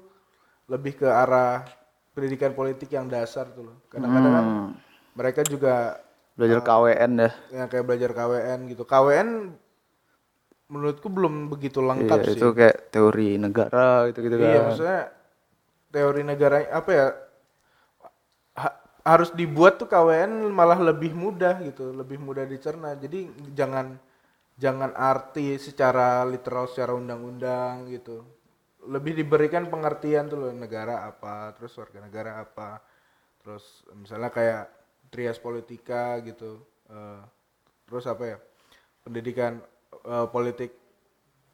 lebih 0.70 1.02
ke 1.02 1.08
arah 1.10 1.66
pendidikan 2.14 2.54
politik 2.54 2.94
yang 2.94 3.08
dasar 3.10 3.50
tuh 3.58 3.74
loh. 3.74 3.78
Kadang-kadang 3.90 4.34
kan 4.38 4.46
Hmm. 4.46 4.68
mereka 5.18 5.42
juga 5.48 5.76
belajar 6.38 6.60
KWN 6.62 7.12
ya 7.26 7.32
yang 7.52 7.68
kayak 7.68 7.86
belajar 7.90 8.12
KWN 8.16 8.60
gitu. 8.72 8.84
KWN 8.88 9.30
menurutku 10.72 11.08
belum 11.12 11.52
begitu 11.52 11.84
lengkap 11.84 12.20
Iya, 12.22 12.32
sih. 12.32 12.40
itu 12.40 12.48
kayak 12.56 12.78
teori 12.94 13.30
negara 13.36 14.08
gitu 14.08 14.20
gitu 14.24 14.36
Iya, 14.40 14.60
kan 14.62 14.64
maksudnya 14.72 15.02
teori 15.92 16.22
negara 16.24 16.58
apa 16.72 16.92
ya? 16.92 17.08
Ha- 19.02 19.18
harus 19.18 19.30
dibuat 19.34 19.80
tuh 19.82 19.88
KWN 19.90 20.50
malah 20.52 20.80
lebih 20.80 21.14
mudah 21.14 21.60
gitu, 21.66 21.92
lebih 21.94 22.18
mudah 22.22 22.46
dicerna. 22.46 22.96
Jadi 22.98 23.30
jangan 23.58 23.98
jangan 24.60 24.92
arti 24.96 25.58
secara 25.60 26.24
literal 26.28 26.66
secara 26.70 26.94
undang-undang 26.96 27.90
gitu. 27.90 28.24
Lebih 28.86 29.14
diberikan 29.22 29.70
pengertian 29.70 30.26
tuh 30.32 30.38
loh 30.50 30.52
negara 30.54 31.06
apa, 31.10 31.54
terus 31.58 31.74
warga 31.78 32.00
negara 32.02 32.32
apa. 32.42 32.82
Terus 33.44 33.86
misalnya 33.98 34.30
kayak 34.34 34.64
trias 35.14 35.40
politika 35.42 36.18
gitu. 36.26 36.62
eh, 36.92 37.22
terus 37.90 38.06
apa 38.10 38.24
ya? 38.26 38.38
Pendidikan 39.06 39.62
eh, 40.06 40.28
politik 40.32 40.72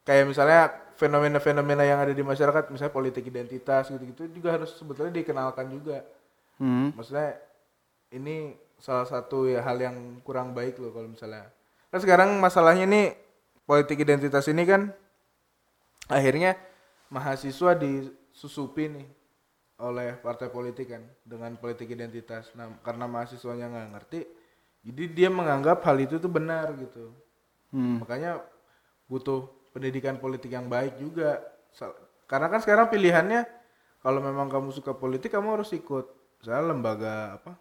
kayak 0.08 0.26
misalnya 0.32 0.72
fenomena-fenomena 0.98 1.84
yang 1.86 2.00
ada 2.02 2.14
di 2.16 2.24
masyarakat 2.26 2.72
misalnya 2.74 2.94
politik 2.96 3.24
identitas 3.28 3.92
gitu-gitu 3.92 4.32
juga 4.34 4.56
harus 4.58 4.74
sebetulnya 4.74 5.14
dikenalkan 5.14 5.70
juga 5.70 6.02
Hmm. 6.58 6.90
maksudnya 6.98 7.38
ini 8.14 8.58
salah 8.78 9.06
satu 9.06 9.50
ya 9.50 9.62
hal 9.66 9.78
yang 9.78 10.22
kurang 10.22 10.54
baik 10.54 10.78
loh 10.78 10.94
kalau 10.94 11.10
misalnya. 11.10 11.50
Kan 11.90 12.00
sekarang 12.02 12.30
masalahnya 12.38 12.86
nih 12.86 13.18
politik 13.66 14.02
identitas 14.02 14.46
ini 14.48 14.64
kan 14.64 14.94
akhirnya 16.08 16.56
mahasiswa 17.10 17.76
disusupi 17.76 18.90
nih 18.92 19.08
oleh 19.78 20.18
partai 20.18 20.50
politik 20.50 20.94
kan 20.94 21.04
dengan 21.26 21.58
politik 21.58 21.90
identitas. 21.90 22.54
Nah 22.54 22.70
karena 22.82 23.06
mahasiswanya 23.10 23.70
nggak 23.70 23.90
ngerti 23.98 24.22
jadi 24.88 25.04
dia 25.12 25.30
menganggap 25.30 25.84
hal 25.84 25.98
itu 26.00 26.16
tuh 26.22 26.32
benar 26.32 26.72
gitu. 26.80 27.12
Hmm. 27.68 28.00
makanya 28.00 28.40
butuh 29.12 29.52
pendidikan 29.76 30.16
politik 30.16 30.56
yang 30.56 30.72
baik 30.72 30.96
juga. 30.96 31.44
Karena 32.32 32.48
kan 32.48 32.64
sekarang 32.64 32.88
pilihannya 32.88 33.44
kalau 34.00 34.24
memang 34.24 34.48
kamu 34.48 34.72
suka 34.72 34.96
politik 34.96 35.36
kamu 35.36 35.60
harus 35.60 35.76
ikut 35.76 36.08
misalnya 36.40 36.64
lembaga 36.74 37.16
apa 37.38 37.52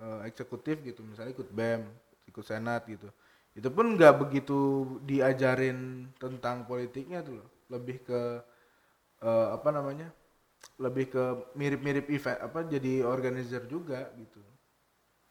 eh, 0.00 0.20
eksekutif 0.30 0.82
gitu 0.84 1.00
misalnya 1.04 1.32
ikut 1.32 1.48
bem 1.52 1.86
ikut 2.28 2.44
senat 2.44 2.84
gitu 2.88 3.08
itu 3.56 3.68
pun 3.72 3.96
nggak 3.96 4.20
begitu 4.20 4.84
diajarin 5.08 6.10
tentang 6.20 6.68
politiknya 6.68 7.24
tuh 7.24 7.40
loh 7.40 7.48
lebih 7.72 8.04
ke 8.04 8.20
eh, 9.24 9.48
apa 9.56 9.68
namanya 9.72 10.08
lebih 10.80 11.08
ke 11.12 11.24
mirip-mirip 11.56 12.06
event 12.12 12.40
apa 12.40 12.64
jadi 12.68 13.04
organizer 13.04 13.64
juga 13.68 14.08
gitu 14.16 14.40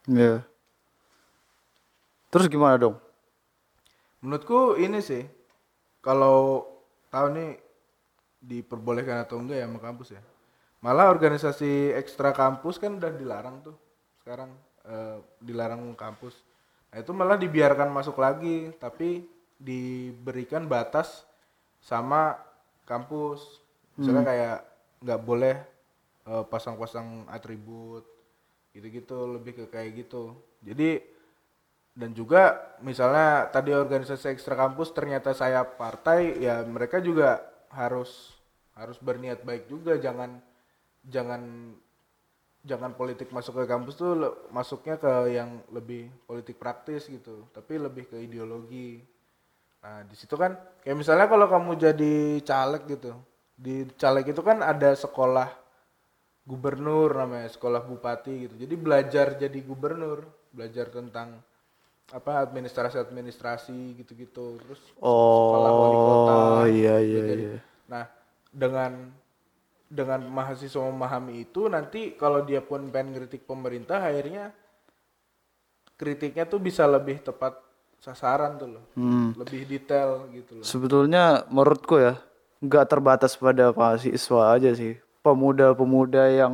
Iya. 0.05 0.45
Terus 2.29 2.45
gimana 2.45 2.77
dong? 2.77 2.95
Menurutku 4.21 4.77
ini 4.77 5.01
sih 5.01 5.25
kalau 6.01 6.61
tahu 7.09 7.33
nih 7.33 7.57
diperbolehkan 8.45 9.25
atau 9.25 9.41
enggak 9.41 9.57
ya 9.61 9.65
sama 9.65 9.79
kampus 9.81 10.13
ya. 10.13 10.21
Malah 10.85 11.09
organisasi 11.09 11.97
ekstra 11.97 12.29
kampus 12.29 12.77
kan 12.77 13.01
udah 13.01 13.09
dilarang 13.09 13.65
tuh 13.65 13.73
sekarang 14.21 14.53
eh, 14.85 15.17
dilarang 15.41 15.81
kampus. 15.97 16.37
Nah 16.93 17.01
itu 17.01 17.09
malah 17.09 17.41
dibiarkan 17.41 17.89
masuk 17.89 18.21
lagi 18.21 18.69
tapi 18.77 19.25
diberikan 19.57 20.69
batas 20.69 21.25
sama 21.81 22.37
kampus. 22.85 23.65
Misalnya 23.97 24.23
kayak 24.29 24.59
nggak 25.01 25.21
boleh 25.25 25.57
eh, 26.29 26.45
pasang-pasang 26.53 27.25
atribut 27.33 28.05
gitu-gitu 28.77 29.41
lebih 29.41 29.57
ke 29.57 29.65
kayak 29.73 30.05
gitu. 30.05 30.37
Jadi 30.61 31.01
dan 31.97 32.13
juga 32.13 32.61
misalnya 32.85 33.49
tadi 33.49 33.73
organisasi 33.73 34.37
ekstra 34.37 34.53
kampus 34.53 34.93
ternyata 34.93 35.33
saya 35.33 35.65
partai 35.65 36.43
ya 36.43 36.61
mereka 36.61 37.01
juga 37.01 37.41
harus 37.73 38.35
harus 38.75 38.99
berniat 38.99 39.41
baik 39.47 39.71
juga 39.71 39.95
jangan 39.95 40.43
jangan 41.09 41.41
jangan 42.65 42.91
politik 42.97 43.29
masuk 43.29 43.61
ke 43.61 43.65
kampus 43.69 43.95
tuh 44.01 44.11
le- 44.17 44.37
masuknya 44.49 44.97
ke 44.97 45.11
yang 45.37 45.61
lebih 45.69 46.09
politik 46.25 46.57
praktis 46.57 47.05
gitu 47.07 47.45
tapi 47.53 47.77
lebih 47.77 48.09
ke 48.09 48.17
ideologi 48.17 49.05
nah 49.83 50.01
di 50.05 50.15
situ 50.17 50.33
kan 50.35 50.57
kayak 50.81 50.97
misalnya 50.97 51.27
kalau 51.29 51.47
kamu 51.47 51.71
jadi 51.77 52.15
caleg 52.41 52.83
gitu 52.89 53.13
di 53.55 53.85
caleg 54.01 54.25
itu 54.33 54.41
kan 54.41 54.59
ada 54.65 54.91
sekolah 54.97 55.49
gubernur 56.45 57.09
namanya 57.17 57.49
sekolah 57.49 57.81
bupati 57.89 58.33
gitu 58.49 58.55
jadi 58.63 58.75
belajar 58.77 59.27
jadi 59.37 59.59
gubernur 59.65 60.25
belajar 60.53 60.89
tentang 60.93 61.41
apa 62.13 62.45
administrasi 62.45 62.97
administrasi 63.01 63.97
gitu-gitu 64.01 64.61
terus 64.61 64.81
sekolah 65.33 65.73
wali 65.73 65.97
kota 65.97 66.41
Oh 66.45 66.63
iya 66.67 66.95
gitu. 67.01 67.09
iya 67.09 67.23
Jadi, 67.25 67.43
iya. 67.43 67.55
nah 67.89 68.05
dengan 68.53 69.09
dengan 69.85 70.25
mahasiswa 70.27 70.81
memahami 70.81 71.45
itu 71.45 71.69
nanti 71.69 72.17
kalau 72.17 72.41
dia 72.41 72.59
pun 72.59 72.89
pengen 72.89 73.13
kritik 73.13 73.45
pemerintah 73.45 74.01
akhirnya 74.01 74.49
kritiknya 75.95 76.43
tuh 76.43 76.59
bisa 76.59 76.83
lebih 76.89 77.21
tepat 77.21 77.55
sasaran 78.01 78.59
tuh 78.59 78.69
loh 78.77 78.85
Hmm. 78.97 79.31
lebih 79.39 79.65
detail 79.65 80.27
gitu 80.33 80.59
loh 80.59 80.65
Sebetulnya 80.65 81.45
menurutku 81.47 81.97
ya 81.97 82.19
nggak 82.59 82.85
terbatas 82.89 83.37
pada 83.37 83.69
mahasiswa 83.75 84.57
aja 84.57 84.71
sih. 84.73 84.97
Pemuda-pemuda 85.21 86.29
yang 86.33 86.53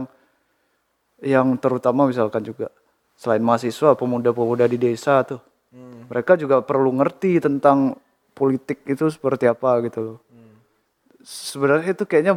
yang 1.21 1.53
terutama 1.55 2.09
misalkan 2.09 2.41
juga 2.41 2.67
selain 3.15 3.43
mahasiswa, 3.43 3.93
pemuda-pemuda 3.93 4.65
di 4.65 4.75
desa 4.81 5.21
tuh. 5.23 5.39
Mereka 6.09 6.35
juga 6.35 6.59
perlu 6.59 6.91
ngerti 6.99 7.39
tentang 7.39 7.95
politik 8.35 8.83
itu 8.83 9.07
seperti 9.07 9.47
apa 9.47 9.79
gitu 9.87 9.99
loh. 10.01 10.17
Sebenarnya 11.21 11.93
itu 11.93 12.03
kayaknya 12.03 12.33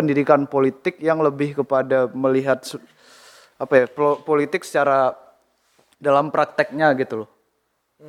pendidikan 0.00 0.48
politik 0.48 0.96
yang 1.04 1.20
lebih 1.20 1.60
kepada 1.60 2.08
melihat 2.16 2.64
apa 3.60 3.84
ya 3.84 3.86
pol- 3.92 4.24
politik 4.24 4.64
secara 4.64 5.12
dalam 6.00 6.32
prakteknya 6.32 6.96
gitu 6.96 7.24
loh. 7.24 7.30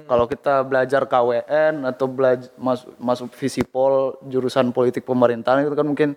Kalau 0.08 0.24
kita 0.24 0.64
belajar 0.64 1.04
KWN 1.04 1.84
atau 1.84 2.08
belajar 2.08 2.48
masuk 2.56 2.96
masuk 2.96 3.28
visipol 3.36 4.16
jurusan 4.24 4.72
politik 4.72 5.04
pemerintahan 5.04 5.68
itu 5.68 5.76
kan 5.76 5.84
mungkin 5.84 6.16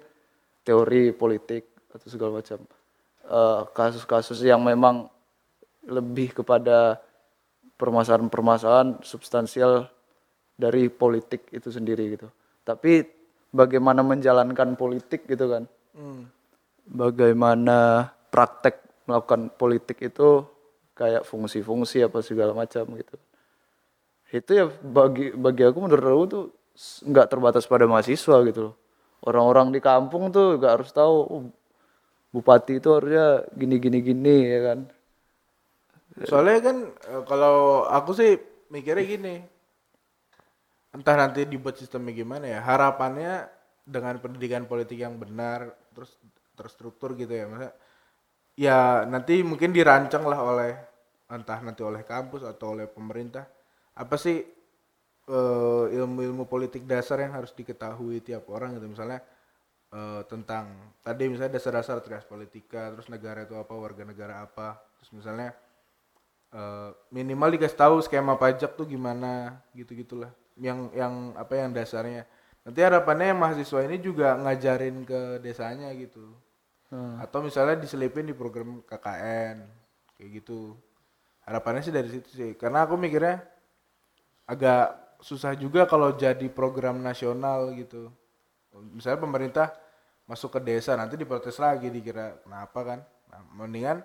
teori 0.62 1.11
politik 1.11 1.75
atau 1.90 2.07
segala 2.07 2.38
macam 2.38 2.62
Eh, 3.25 3.62
kasus-kasus 3.73 4.45
yang 4.45 4.61
memang 4.61 5.09
lebih 5.88 6.37
kepada 6.37 7.00
permasalahan-permasalahan 7.81 9.00
substansial 9.00 9.88
dari 10.61 10.93
politik 10.93 11.49
itu 11.49 11.73
sendiri 11.73 12.21
gitu. 12.21 12.28
Tapi 12.69 13.00
bagaimana 13.54 14.02
menjalankan 14.02 14.75
politik 14.75 15.30
gitu 15.30 15.46
kan? 15.46 15.64
Hmm. 15.94 16.26
Bagaimana 16.84 18.11
praktek 18.34 18.82
melakukan 19.06 19.54
politik 19.54 20.02
itu 20.02 20.42
kayak 20.99 21.23
fungsi-fungsi 21.23 22.02
apa 22.06 22.18
segala 22.23 22.54
macam 22.54 22.87
gitu 22.99 23.16
itu 24.34 24.50
ya 24.50 24.66
bagi 24.66 25.30
bagi 25.30 25.62
aku 25.62 25.78
menurut 25.78 26.06
aku 26.06 26.25
tuh 26.26 26.44
nggak 27.06 27.30
terbatas 27.30 27.70
pada 27.70 27.87
mahasiswa 27.87 28.42
gitu 28.50 28.61
loh 28.70 28.75
orang-orang 29.23 29.70
di 29.70 29.78
kampung 29.78 30.34
tuh 30.34 30.58
nggak 30.58 30.73
harus 30.80 30.90
tahu 30.90 31.16
oh, 31.23 31.44
bupati 32.34 32.82
itu 32.82 32.90
harusnya 32.90 33.46
gini 33.54 33.76
gini 33.78 33.99
gini 34.02 34.38
ya 34.42 34.61
kan 34.73 34.80
Soalnya 36.14 36.58
kan 36.62 36.76
eh, 37.11 37.23
kalau 37.26 37.87
aku 37.90 38.14
sih 38.14 38.38
mikirnya 38.70 39.02
gini 39.02 39.34
entah 40.95 41.19
nanti 41.19 41.43
dibuat 41.43 41.75
sistemnya 41.75 42.15
gimana 42.15 42.47
ya. 42.47 42.61
Harapannya 42.63 43.51
dengan 43.85 44.17
pendidikan 44.23 44.65
politik 44.65 44.97
yang 45.03 45.19
benar 45.19 45.75
terus 45.93 46.17
terstruktur 46.55 47.19
gitu 47.19 47.35
ya 47.35 47.45
masa 47.51 47.75
ya 48.55 49.03
nanti 49.05 49.43
mungkin 49.43 49.75
dirancang 49.75 50.25
lah 50.25 50.41
oleh 50.41 50.73
entah 51.29 51.59
nanti 51.61 51.83
oleh 51.83 52.07
kampus 52.07 52.47
atau 52.47 52.79
oleh 52.79 52.87
pemerintah. 52.87 53.45
Apa 53.99 54.15
sih 54.15 54.39
eh, 55.29 55.85
ilmu-ilmu 55.99 56.47
politik 56.47 56.87
dasar 56.87 57.21
yang 57.27 57.35
harus 57.35 57.51
diketahui 57.53 58.23
tiap 58.23 58.47
orang 58.55 58.79
gitu? 58.79 58.87
Misalnya 58.87 59.21
eh, 59.91 60.23
tentang 60.31 60.95
tadi 61.03 61.27
misalnya 61.27 61.59
dasar-dasar 61.59 61.99
trias 62.07 62.25
politika 62.25 62.95
terus 62.95 63.11
negara 63.11 63.43
itu 63.43 63.59
apa 63.59 63.75
warga 63.75 64.07
negara 64.07 64.47
apa. 64.47 64.79
Terus 65.03 65.11
misalnya 65.11 65.51
eh, 66.55 66.91
minimal 67.11 67.59
dikasih 67.59 67.79
tahu 67.79 67.99
skema 67.99 68.39
pajak 68.39 68.79
tuh 68.79 68.87
gimana 68.87 69.59
gitu 69.75 69.99
gitulah 69.99 70.31
yang 70.58 70.90
yang 70.94 71.34
apa 71.34 71.52
yang 71.58 71.75
dasarnya. 71.75 72.26
Nanti 72.64 72.80
harapannya 72.80 73.34
yang 73.34 73.40
mahasiswa 73.40 73.80
ini 73.84 73.96
juga 74.00 74.38
ngajarin 74.40 75.04
ke 75.04 75.20
desanya 75.44 75.92
gitu. 75.92 76.32
Atau 77.18 77.42
misalnya 77.42 77.82
diselipin 77.82 78.30
di 78.30 78.34
program 78.37 78.78
KKN 78.87 79.66
kayak 80.14 80.30
gitu. 80.40 80.78
Harapannya 81.42 81.82
sih 81.82 81.90
dari 81.90 82.08
situ 82.08 82.30
sih. 82.30 82.50
Karena 82.54 82.87
aku 82.87 82.94
mikirnya 82.94 83.42
agak 84.46 85.18
susah 85.18 85.58
juga 85.58 85.90
kalau 85.90 86.14
jadi 86.14 86.46
program 86.49 87.02
nasional 87.02 87.75
gitu. 87.75 88.14
Misalnya 88.94 89.20
pemerintah 89.20 89.66
masuk 90.25 90.56
ke 90.56 90.61
desa 90.62 90.96
nanti 90.96 91.18
diprotes 91.18 91.58
lagi 91.61 91.90
dikira 91.90 92.40
kenapa 92.46 92.80
kan? 92.80 92.99
Nah, 93.28 93.40
mendingan 93.58 94.00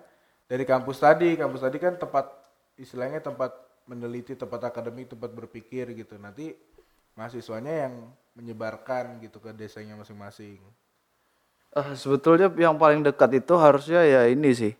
dari 0.50 0.66
kampus 0.66 0.98
tadi. 0.98 1.38
Kampus 1.38 1.62
tadi 1.62 1.78
kan 1.78 1.94
tempat 1.94 2.26
istilahnya 2.74 3.22
tempat 3.22 3.69
meneliti 3.90 4.38
tempat 4.38 4.70
akademik 4.70 5.10
tempat 5.10 5.34
berpikir 5.34 5.90
gitu 5.98 6.14
nanti 6.14 6.54
mahasiswanya 7.18 7.90
yang 7.90 7.94
menyebarkan 8.38 9.18
gitu 9.18 9.42
ke 9.42 9.50
desanya 9.50 9.98
masing-masing 9.98 10.62
Eh, 11.70 11.94
sebetulnya 11.94 12.50
yang 12.58 12.74
paling 12.74 13.06
dekat 13.06 13.46
itu 13.46 13.54
harusnya 13.54 14.02
ya 14.02 14.26
ini 14.26 14.50
sih. 14.50 14.72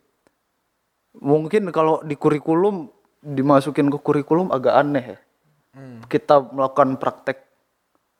Mungkin 1.22 1.70
kalau 1.70 2.02
di 2.02 2.18
kurikulum 2.18 2.90
dimasukin 3.22 3.86
ke 3.94 3.98
kurikulum 4.02 4.50
agak 4.50 4.74
aneh 4.74 5.04
ya. 5.14 5.18
Kita 6.10 6.50
melakukan 6.50 6.98
praktek 6.98 7.46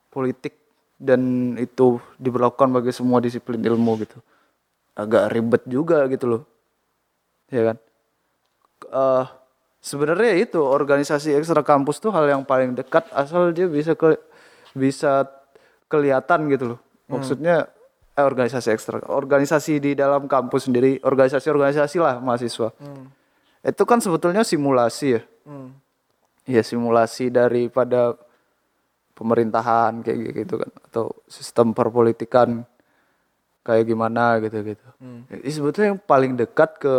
politik 0.06 0.54
dan 1.02 1.54
itu 1.58 1.98
diberlakukan 2.22 2.70
bagi 2.70 2.94
semua 2.94 3.18
disiplin 3.18 3.58
ilmu 3.58 4.06
gitu. 4.06 4.22
Agak 4.94 5.34
ribet 5.34 5.66
juga 5.66 6.06
gitu 6.06 6.38
loh. 6.38 6.42
Ya 7.50 7.74
kan? 7.74 7.76
Eh 8.86 9.24
sebenarnya 9.80 10.36
itu 10.36 10.60
organisasi 10.60 11.32
ekstra 11.34 11.64
kampus 11.64 11.98
tuh 11.98 12.12
hal 12.12 12.28
yang 12.28 12.42
paling 12.44 12.76
dekat 12.76 13.08
asal 13.16 13.50
dia 13.50 13.66
bisa 13.66 13.96
ke 13.96 14.16
bisa 14.76 15.26
kelihatan 15.90 16.46
gitu 16.52 16.64
loh. 16.76 16.80
Maksudnya 17.10 17.66
eh, 18.14 18.22
organisasi 18.22 18.70
ekstra, 18.70 19.02
organisasi 19.10 19.82
di 19.82 19.98
dalam 19.98 20.30
kampus 20.30 20.70
sendiri, 20.70 21.02
organisasi-organisasi 21.02 21.96
lah 21.98 22.22
mahasiswa. 22.22 22.70
Itu 23.66 23.82
kan 23.82 23.98
sebetulnya 23.98 24.46
simulasi 24.46 25.18
ya. 25.18 25.22
Ya 26.46 26.62
simulasi 26.62 27.28
daripada 27.34 28.14
pemerintahan 29.18 30.00
kayak 30.00 30.32
gitu 30.32 30.54
kan 30.56 30.70
atau 30.88 31.04
sistem 31.28 31.76
perpolitikan 31.76 32.64
kayak 33.60 33.84
gimana 33.84 34.40
gitu 34.40 34.64
gitu. 34.64 34.86
Ini 35.28 35.50
sebetulnya 35.52 35.88
yang 35.92 36.00
paling 36.00 36.40
dekat 36.40 36.80
ke 36.80 36.94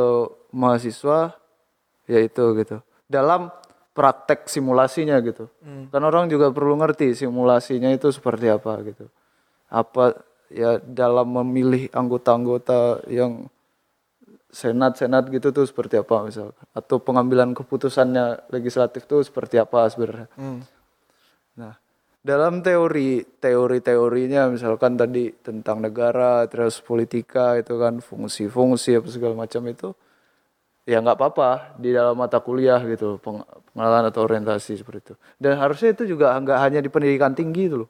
mahasiswa 0.54 1.34
yaitu 2.12 2.44
gitu. 2.60 2.84
Dalam 3.08 3.48
praktek 3.96 4.51
simulasinya 4.51 5.20
gitu. 5.24 5.48
Kan 5.91 6.01
orang 6.03 6.27
juga 6.27 6.51
perlu 6.51 6.75
ngerti 6.80 7.15
simulasinya 7.15 7.88
itu 7.91 8.12
seperti 8.12 8.51
apa 8.51 8.75
gitu. 8.84 9.08
Apa 9.72 10.20
ya 10.51 10.84
dalam 10.84 11.31
memilih 11.31 11.88
anggota-anggota 11.96 13.07
yang 13.07 13.48
senat-senat 14.51 15.31
gitu 15.31 15.55
tuh 15.55 15.64
seperti 15.64 15.96
apa 15.96 16.27
misalkan 16.27 16.59
atau 16.75 17.00
pengambilan 17.00 17.55
keputusannya 17.55 18.51
legislatif 18.51 19.07
tuh 19.07 19.24
seperti 19.24 19.55
apa 19.64 19.88
sebenarnya. 19.88 20.27
Nah, 21.55 21.74
dalam 22.20 22.59
teori 22.59 23.24
teori-teorinya 23.40 24.51
misalkan 24.51 25.00
tadi 25.00 25.31
tentang 25.40 25.79
negara 25.79 26.44
terus 26.51 26.83
politika 26.83 27.55
itu 27.55 27.79
kan 27.79 28.03
fungsi-fungsi 28.03 29.00
apa 29.00 29.07
segala 29.07 29.40
macam 29.40 29.64
itu 29.72 29.96
ya 30.92 31.00
nggak 31.00 31.16
apa-apa. 31.16 31.50
Di 31.80 31.96
dalam 31.96 32.14
mata 32.14 32.38
kuliah 32.38 32.84
gitu 32.84 33.16
peng- 33.18 33.48
pengenalan 33.72 34.12
atau 34.12 34.22
orientasi 34.22 34.75
seperti 34.75 35.00
itu. 35.01 35.14
Dan 35.40 35.56
harusnya 35.56 35.96
itu 35.96 36.04
juga 36.06 36.36
nggak 36.36 36.60
hanya 36.60 36.80
di 36.80 36.92
pendidikan 36.92 37.32
tinggi 37.32 37.66
itu 37.66 37.77
loh. 37.80 37.90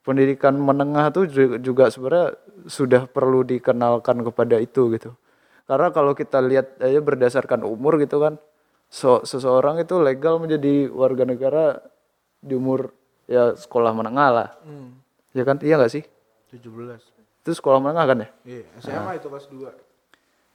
Pendidikan 0.00 0.56
menengah 0.56 1.12
tuh 1.12 1.28
ju- 1.28 1.60
juga 1.60 1.86
sebenarnya 1.86 2.32
sudah 2.66 3.04
perlu 3.04 3.44
dikenalkan 3.44 4.24
kepada 4.24 4.56
itu 4.56 4.90
gitu. 4.90 5.12
Karena 5.64 5.92
kalau 5.92 6.12
kita 6.12 6.40
lihat 6.40 6.80
aja 6.80 6.98
berdasarkan 6.98 7.62
umur 7.62 7.94
gitu 7.96 8.18
kan 8.18 8.34
so- 8.88 9.22
seseorang 9.22 9.78
itu 9.78 10.00
legal 10.00 10.40
menjadi 10.40 10.88
warga 10.90 11.22
negara 11.22 11.78
di 12.38 12.56
umur 12.56 12.90
ya 13.24 13.54
sekolah 13.54 13.92
menengah 13.92 14.28
lah. 14.32 14.48
Ya 15.30 15.44
kan? 15.44 15.60
Iya 15.60 15.78
nggak 15.78 15.92
sih? 15.92 16.02
17 16.50 16.98
itu 17.40 17.50
sekolah 17.54 17.78
menengah 17.78 18.04
kan 18.04 18.16
ya? 18.18 18.28
Iya 18.42 18.62
SMA 18.82 19.12
itu 19.14 19.28
kelas 19.28 19.46
2 19.46 19.70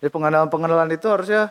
jadi 0.05 0.13
pengenalan-pengenalan 0.13 0.93
itu 0.93 1.09
harusnya 1.09 1.49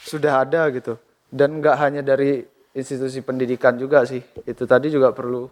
sudah 0.00 0.48
ada 0.48 0.64
gitu. 0.72 0.96
Dan 1.28 1.60
nggak 1.60 1.76
hanya 1.76 2.00
dari 2.00 2.40
institusi 2.72 3.20
pendidikan 3.20 3.76
juga 3.76 4.00
sih. 4.08 4.24
Itu 4.48 4.64
tadi 4.64 4.88
juga 4.88 5.12
perlu 5.12 5.44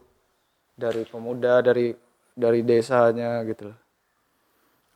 dari 0.73 1.05
pemuda, 1.05 1.61
dari 1.61 1.93
dari 2.33 2.65
desanya 2.65 3.45
gitu. 3.45 3.69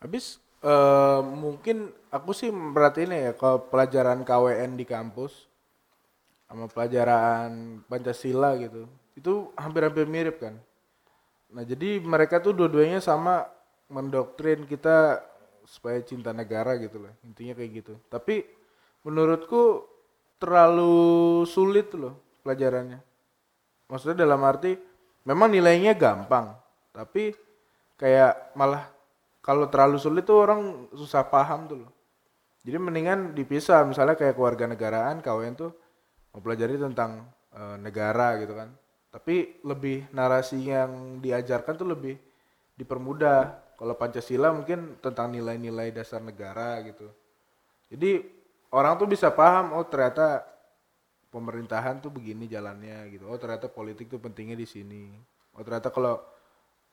Habis 0.01 0.41
eh, 0.65 1.21
mungkin 1.21 1.93
aku 2.09 2.33
sih 2.33 2.49
merhatiin 2.49 3.13
ya 3.13 3.37
kalau 3.37 3.61
pelajaran 3.69 4.25
KWN 4.25 4.73
di 4.73 4.89
kampus 4.89 5.45
sama 6.49 6.65
pelajaran 6.65 7.77
Pancasila 7.85 8.57
gitu. 8.57 8.89
Itu 9.13 9.53
hampir-hampir 9.53 10.09
mirip 10.09 10.41
kan. 10.41 10.57
Nah, 11.53 11.61
jadi 11.61 12.01
mereka 12.01 12.41
tuh 12.41 12.57
dua-duanya 12.57 13.05
sama 13.05 13.45
mendoktrin 13.85 14.65
kita 14.65 15.21
supaya 15.65 15.99
cinta 16.05 16.31
negara 16.31 16.77
gitu 16.77 17.01
loh. 17.03 17.13
Intinya 17.25 17.57
kayak 17.57 17.71
gitu. 17.83 17.93
Tapi 18.07 18.45
menurutku 19.05 19.85
terlalu 20.39 21.43
sulit 21.49 21.91
loh 21.97 22.17
pelajarannya. 22.45 23.01
Maksudnya 23.89 24.25
dalam 24.25 24.41
arti 24.45 24.77
memang 25.25 25.49
nilainya 25.49 25.93
gampang, 25.93 26.53
tapi 26.89 27.33
kayak 27.97 28.57
malah 28.57 28.89
kalau 29.45 29.69
terlalu 29.69 29.97
sulit 30.01 30.25
tuh 30.25 30.41
orang 30.41 30.89
susah 30.93 31.25
paham 31.25 31.69
tuh 31.69 31.77
loh. 31.85 31.91
Jadi 32.65 32.77
mendingan 32.81 33.37
dipisah 33.37 33.85
misalnya 33.85 34.17
kayak 34.17 34.33
kewarganegaraan 34.33 35.21
KWN 35.21 35.53
tuh 35.53 35.71
mempelajari 36.33 36.81
tentang 36.81 37.29
eh, 37.53 37.77
negara 37.77 38.41
gitu 38.41 38.57
kan. 38.57 38.73
Tapi 39.13 39.61
lebih 39.63 40.09
narasi 40.11 40.59
yang 40.65 41.21
diajarkan 41.21 41.73
tuh 41.77 41.87
lebih 41.87 42.17
dipermudah. 42.75 43.64
Kalau 43.75 43.93
Pancasila 43.99 44.55
mungkin 44.55 44.95
tentang 45.03 45.31
nilai-nilai 45.35 45.91
dasar 45.91 46.23
negara 46.23 46.79
gitu. 46.87 47.11
Jadi 47.91 48.23
orang 48.71 48.95
tuh 48.95 49.07
bisa 49.07 49.29
paham 49.31 49.75
oh 49.75 49.85
ternyata 49.85 50.43
pemerintahan 51.29 51.99
tuh 51.99 52.11
begini 52.11 52.47
jalannya 52.47 53.11
gitu. 53.11 53.27
Oh 53.27 53.35
ternyata 53.35 53.67
politik 53.67 54.07
tuh 54.07 54.23
pentingnya 54.23 54.55
di 54.55 54.63
sini. 54.63 55.11
Oh 55.55 55.63
ternyata 55.63 55.91
kalau 55.91 56.23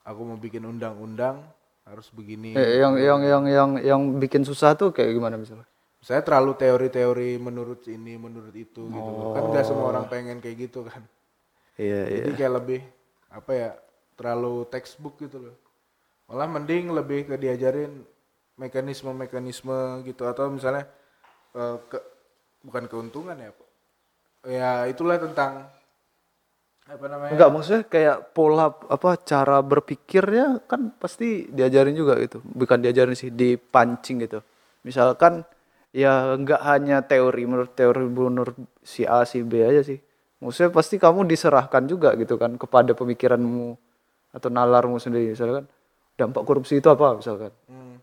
aku 0.03 0.21
mau 0.27 0.39
bikin 0.39 0.67
undang-undang 0.67 1.47
harus 1.87 2.11
begini. 2.11 2.59
Eh, 2.59 2.83
yang 2.83 2.99
yang 2.99 3.21
yang 3.23 3.45
yang 3.47 3.71
yang 3.79 4.01
bikin 4.19 4.43
susah 4.43 4.75
tuh 4.75 4.91
kayak 4.91 5.15
gimana 5.15 5.39
misalnya? 5.39 5.67
Saya 6.03 6.19
terlalu 6.27 6.59
teori-teori 6.59 7.39
menurut 7.39 7.87
ini, 7.87 8.19
menurut 8.19 8.51
itu 8.59 8.91
gitu. 8.91 9.11
loh. 9.15 9.39
Kan 9.39 9.55
nggak 9.55 9.67
semua 9.67 9.87
orang 9.95 10.11
pengen 10.11 10.43
kayak 10.43 10.67
gitu 10.67 10.83
kan. 10.83 11.07
Iya 11.79 12.11
Jadi 12.11 12.31
kayak 12.35 12.53
lebih 12.59 12.81
apa 13.31 13.51
ya 13.55 13.71
terlalu 14.19 14.67
textbook 14.67 15.23
gitu 15.23 15.39
loh. 15.39 15.57
Malah 16.33 16.49
mending 16.49 16.97
lebih 16.97 17.29
ke 17.29 17.37
diajarin 17.37 17.93
mekanisme-mekanisme 18.57 20.01
gitu 20.09 20.25
atau 20.25 20.49
misalnya 20.49 20.89
eh, 21.53 21.77
ke 21.93 21.99
bukan 22.65 22.89
keuntungan 22.89 23.37
ya. 23.37 23.53
Ya 24.49 24.71
itulah 24.89 25.21
tentang 25.21 25.69
apa 26.89 27.05
namanya? 27.07 27.37
Enggak 27.37 27.51
maksudnya 27.53 27.83
kayak 27.87 28.17
pola 28.33 28.73
apa 28.73 29.21
cara 29.23 29.61
berpikirnya 29.61 30.65
kan 30.65 30.97
pasti 30.97 31.53
diajarin 31.53 31.93
juga 31.93 32.17
gitu. 32.17 32.41
Bukan 32.41 32.81
diajarin 32.81 33.13
sih 33.13 33.29
dipancing 33.29 34.25
gitu. 34.25 34.41
Misalkan 34.89 35.45
ya 35.93 36.33
enggak 36.33 36.65
hanya 36.65 37.05
teori 37.05 37.45
menurut 37.45 37.77
teori 37.77 38.09
menurut 38.09 38.57
si 38.81 39.05
A 39.05 39.29
si 39.29 39.45
B 39.45 39.63
aja 39.63 39.85
sih. 39.85 40.01
Maksudnya 40.43 40.75
pasti 40.75 40.99
kamu 40.99 41.29
diserahkan 41.29 41.87
juga 41.87 42.19
gitu 42.19 42.35
kan 42.35 42.59
kepada 42.59 42.99
pemikiranmu 42.99 43.79
atau 44.33 44.49
nalarmu 44.49 44.97
sendiri 44.97 45.37
misalkan 45.37 45.69
dampak 46.17 46.43
korupsi 46.45 46.79
itu 46.79 46.89
apa 46.89 47.17
misalkan. 47.19 47.53
Hmm. 47.67 47.97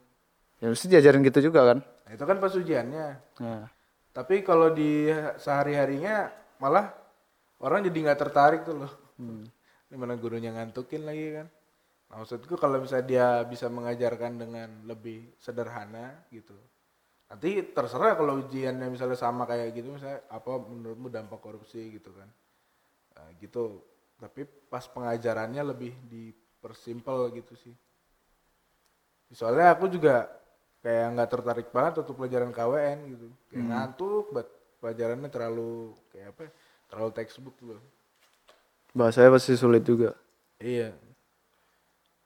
Ya 0.59 0.67
mesti 0.67 0.85
diajarin 0.91 1.23
gitu 1.23 1.51
juga 1.51 1.73
kan. 1.73 1.79
Nah, 1.79 2.11
itu 2.11 2.23
kan 2.25 2.37
pas 2.41 2.51
ujiannya. 2.51 3.07
Nah, 3.39 3.65
Tapi 4.09 4.41
kalau 4.43 4.73
di 4.73 5.07
sehari-harinya 5.39 6.27
malah 6.59 6.91
orang 7.63 7.87
jadi 7.87 7.97
nggak 8.09 8.19
tertarik 8.19 8.61
tuh 8.67 8.75
loh 8.83 8.93
di 9.89 9.95
mana 9.95 10.19
gurunya 10.19 10.51
ngantukin 10.51 11.07
lagi 11.07 11.39
kan 11.39 11.47
nah, 12.11 12.15
maksudku 12.19 12.59
kalau 12.59 12.83
misalnya 12.83 13.07
dia 13.07 13.27
bisa 13.47 13.71
mengajarkan 13.71 14.35
dengan 14.35 14.69
lebih 14.83 15.39
sederhana 15.39 16.19
gitu 16.35 16.55
nanti 17.31 17.63
terserah 17.71 18.17
kalau 18.19 18.43
ujiannya 18.43 18.91
misalnya 18.91 19.15
sama 19.15 19.47
kayak 19.47 19.71
gitu 19.71 19.95
misalnya 19.95 20.19
apa 20.27 20.51
menurutmu 20.59 21.07
dampak 21.07 21.39
korupsi 21.39 21.95
gitu 21.95 22.11
kan 22.11 22.27
Nah, 23.19 23.35
gitu 23.43 23.83
tapi 24.15 24.47
pas 24.47 24.87
pengajarannya 24.87 25.59
lebih 25.59 25.91
dipersimpel 26.07 27.35
gitu 27.35 27.51
sih 27.59 27.75
soalnya 29.33 29.73
aku 29.77 29.85
juga 29.89 30.27
kayak 30.79 31.05
nggak 31.15 31.29
tertarik 31.29 31.67
banget 31.69 32.01
untuk 32.05 32.17
pelajaran 32.17 32.51
KWN 32.55 32.97
gitu. 33.13 33.27
Kayak 33.51 33.65
ngantuk 33.69 34.25
buat 34.33 34.47
pelajarannya 34.79 35.29
terlalu 35.29 35.93
kayak 36.11 36.27
apa 36.35 36.41
ya, 36.47 36.51
terlalu 36.89 37.11
textbook 37.13 37.57
loh. 37.61 37.81
Bahasanya 38.95 39.29
pasti 39.35 39.53
sulit 39.53 39.83
juga. 39.85 40.15
Iya. 40.59 40.95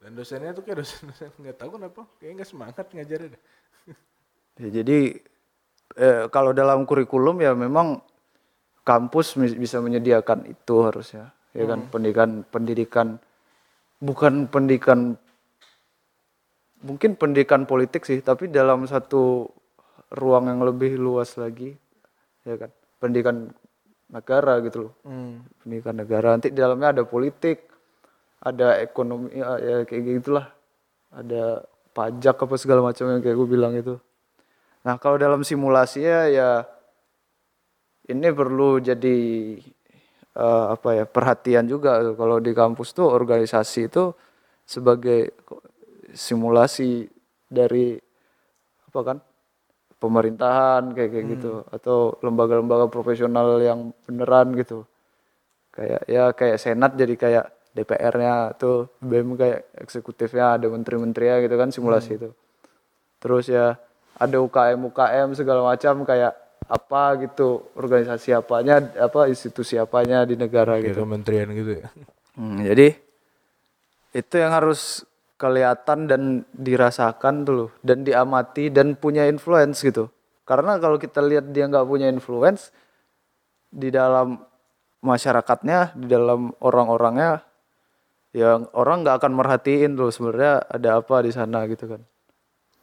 Dan 0.03 0.19
dosennya 0.19 0.51
tuh 0.51 0.63
kayak 0.67 0.83
dosen-dosen 0.83 1.31
nggak 1.41 1.57
tahu 1.57 1.69
kenapa 1.79 2.01
kayak 2.19 2.31
nggak 2.41 2.49
semangat 2.49 2.85
ngajarin. 2.91 3.33
Ya, 4.53 4.69
jadi 4.69 5.17
eh, 5.97 6.29
kalau 6.29 6.53
dalam 6.53 6.85
kurikulum 6.85 7.41
ya 7.41 7.57
memang 7.57 8.05
kampus 8.85 9.33
bisa 9.57 9.81
menyediakan 9.81 10.45
itu 10.45 10.75
harusnya 10.85 11.33
ya 11.57 11.65
kan? 11.65 11.89
Pendidikan 11.89 12.45
pendidikan 12.45 13.07
bukan 13.97 14.45
pendidikan 14.45 15.17
mungkin 16.83 17.15
pendidikan 17.15 17.63
politik 17.63 18.03
sih 18.03 18.19
tapi 18.19 18.51
dalam 18.51 18.83
satu 18.85 19.47
ruang 20.13 20.51
yang 20.51 20.61
lebih 20.61 20.99
luas 20.99 21.39
lagi 21.39 21.73
ya 22.43 22.59
kan? 22.59 22.71
Pendidikan 22.99 23.49
negara 24.11 24.59
gitu 24.61 24.89
loh. 24.89 24.93
Pendidikan 25.63 25.95
negara. 25.97 26.35
Nanti 26.35 26.51
di 26.53 26.59
dalamnya 26.59 26.93
ada 26.93 27.03
politik 27.07 27.71
ada 28.43 28.77
ekonomi 28.83 29.31
ya, 29.31 29.57
ya 29.57 29.75
kayak 29.87 30.21
gitulah. 30.21 30.51
Ada 31.09 31.63
pajak 31.95 32.35
apa 32.35 32.55
segala 32.59 32.81
macam 32.83 33.07
yang 33.09 33.21
kayak 33.23 33.37
gue 33.37 33.47
bilang 33.47 33.73
itu. 33.73 33.95
Nah 34.83 34.99
kalau 34.99 35.15
dalam 35.15 35.41
simulasinya 35.47 36.27
ya 36.27 36.67
ini 38.11 38.27
perlu 38.35 38.83
jadi 38.83 39.17
eh, 40.35 40.65
apa 40.75 40.89
ya 40.99 41.05
perhatian 41.07 41.69
juga 41.71 42.03
kalau 42.19 42.43
di 42.43 42.51
kampus 42.51 42.91
tuh 42.91 43.07
organisasi 43.07 43.87
itu 43.87 44.11
sebagai 44.67 45.31
simulasi 46.13 47.09
dari 47.49 47.97
apa 48.89 48.99
kan 49.01 49.17
pemerintahan 49.97 50.93
kayak 50.93 51.09
kayak 51.09 51.25
gitu. 51.37 51.53
Atau 51.73 52.21
lembaga-lembaga 52.21 52.87
profesional 52.87 53.59
yang 53.59 53.91
beneran 54.05 54.53
gitu. 54.55 54.85
Kayak 55.73 56.01
ya 56.05 56.23
kayak 56.31 56.57
senat 56.61 56.93
jadi 56.93 57.15
kayak 57.17 57.45
DPR-nya 57.73 58.53
tuh 58.53 58.93
BEM 59.01 59.33
kayak 59.33 59.73
eksekutifnya 59.81 60.61
ada 60.61 60.69
menteri-menterinya 60.69 61.41
gitu 61.41 61.55
kan 61.57 61.73
simulasi 61.73 62.21
itu. 62.21 62.29
Terus 63.17 63.49
ya 63.49 63.81
ada 64.13 64.37
UKM 64.37 64.93
UKM 64.93 65.33
segala 65.33 65.73
macam 65.73 66.05
kayak 66.05 66.37
apa 66.69 67.03
gitu 67.25 67.65
organisasi 67.75 68.31
apanya 68.31 68.79
apa 68.95 69.27
institusi 69.27 69.75
apanya 69.75 70.23
di 70.23 70.37
negara 70.37 70.79
kayak 70.79 70.95
gitu. 70.95 71.01
kementerian 71.01 71.49
gitu 71.51 71.71
ya. 71.81 71.87
Hmm, 72.37 72.61
jadi 72.61 72.93
itu 74.13 74.35
yang 74.37 74.53
harus 74.53 75.01
kelihatan 75.43 76.07
dan 76.07 76.21
dirasakan 76.55 77.43
tuh 77.43 77.55
loh 77.55 77.71
dan 77.83 78.07
diamati 78.07 78.71
dan 78.71 78.95
punya 78.95 79.27
influence 79.27 79.83
gitu. 79.83 80.07
Karena 80.47 80.79
kalau 80.79 80.95
kita 80.95 81.19
lihat 81.19 81.51
dia 81.51 81.67
nggak 81.67 81.83
punya 81.83 82.07
influence 82.07 82.71
di 83.67 83.91
dalam 83.91 84.39
masyarakatnya, 85.03 85.99
di 85.99 86.07
dalam 86.07 86.55
orang-orangnya, 86.63 87.43
yang 88.31 88.71
orang 88.71 89.03
nggak 89.03 89.19
akan 89.19 89.33
merhatiin 89.35 89.99
tuh 89.99 90.15
sebenarnya 90.15 90.63
ada 90.71 91.03
apa 91.03 91.19
di 91.19 91.31
sana 91.35 91.67
gitu 91.67 91.91
kan. 91.91 92.01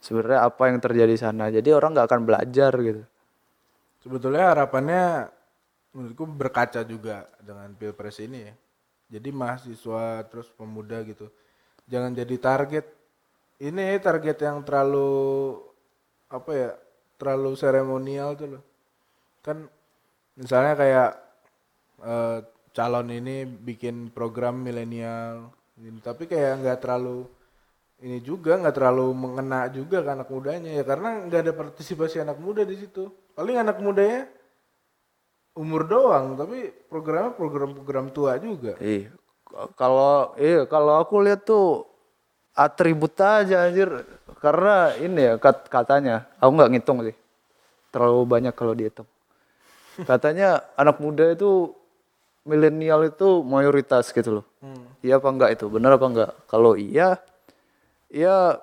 Sebenarnya 0.05 0.44
apa 0.44 0.62
yang 0.68 0.79
terjadi 0.81 1.12
di 1.12 1.20
sana. 1.20 1.49
Jadi 1.49 1.68
orang 1.73 1.96
nggak 1.96 2.09
akan 2.09 2.23
belajar 2.29 2.73
gitu. 2.77 3.03
sebetulnya 4.01 4.57
harapannya 4.57 5.29
menurutku 5.92 6.25
berkaca 6.25 6.81
juga 6.88 7.29
dengan 7.44 7.68
pilpres 7.77 8.16
ini 8.25 8.49
ya 8.49 8.55
jadi 9.11 9.29
mahasiswa 9.35 10.25
terus 10.31 10.49
pemuda 10.55 11.03
gitu 11.03 11.29
jangan 11.90 12.14
jadi 12.14 12.37
target. 12.38 12.87
Ini 13.61 14.00
target 14.00 14.38
yang 14.40 14.64
terlalu 14.64 15.53
apa 16.31 16.50
ya 16.55 16.70
terlalu 17.20 17.53
seremonial 17.59 18.38
tuh 18.38 18.57
loh. 18.57 18.62
Kan 19.44 19.68
misalnya 20.38 20.79
kayak 20.79 21.11
eh, 22.00 22.38
calon 22.72 23.11
ini 23.11 23.44
bikin 23.44 24.14
program 24.14 24.62
milenial 24.62 25.50
tapi 26.05 26.29
kayak 26.29 26.61
nggak 26.61 26.79
terlalu 26.85 27.24
ini 28.00 28.20
juga 28.20 28.57
nggak 28.57 28.76
terlalu 28.76 29.12
mengena 29.12 29.68
juga 29.68 30.00
ke 30.00 30.11
anak 30.12 30.29
mudanya 30.33 30.70
ya. 30.72 30.85
Karena 30.87 31.20
nggak 31.29 31.40
ada 31.44 31.53
partisipasi 31.53 32.24
anak 32.24 32.40
muda 32.40 32.64
di 32.64 32.81
situ. 32.81 33.12
Paling 33.37 33.61
anak 33.61 33.76
mudanya 33.85 34.24
umur 35.53 35.85
doang 35.85 36.38
tapi 36.38 36.72
programnya 36.88 37.37
program-program 37.37 38.07
tua 38.14 38.40
juga. 38.40 38.81
Iya. 38.81 39.19
Kalau 39.74 40.34
iya 40.38 40.64
kalau 40.64 40.98
aku 41.02 41.20
lihat 41.22 41.44
tuh 41.44 41.86
atribut 42.54 43.14
aja 43.20 43.66
anjir. 43.66 43.88
Karena 44.40 44.96
ini 44.96 45.20
ya 45.20 45.34
kat- 45.36 45.68
katanya, 45.68 46.24
aku 46.40 46.50
nggak 46.56 46.70
ngitung 46.72 46.98
sih. 47.04 47.16
Terlalu 47.92 48.22
banyak 48.24 48.54
kalau 48.56 48.72
dihitung. 48.72 49.08
Katanya 50.08 50.64
anak 50.80 50.96
muda 50.96 51.28
itu 51.28 51.76
milenial 52.48 53.04
itu 53.04 53.44
mayoritas 53.44 54.08
gitu 54.16 54.40
loh. 54.40 54.46
Iya 55.04 55.20
apa 55.20 55.28
enggak 55.28 55.50
itu? 55.60 55.68
Benar 55.68 56.00
apa 56.00 56.06
enggak? 56.08 56.32
Kalau 56.48 56.72
iya 56.72 57.20
ya 58.08 58.56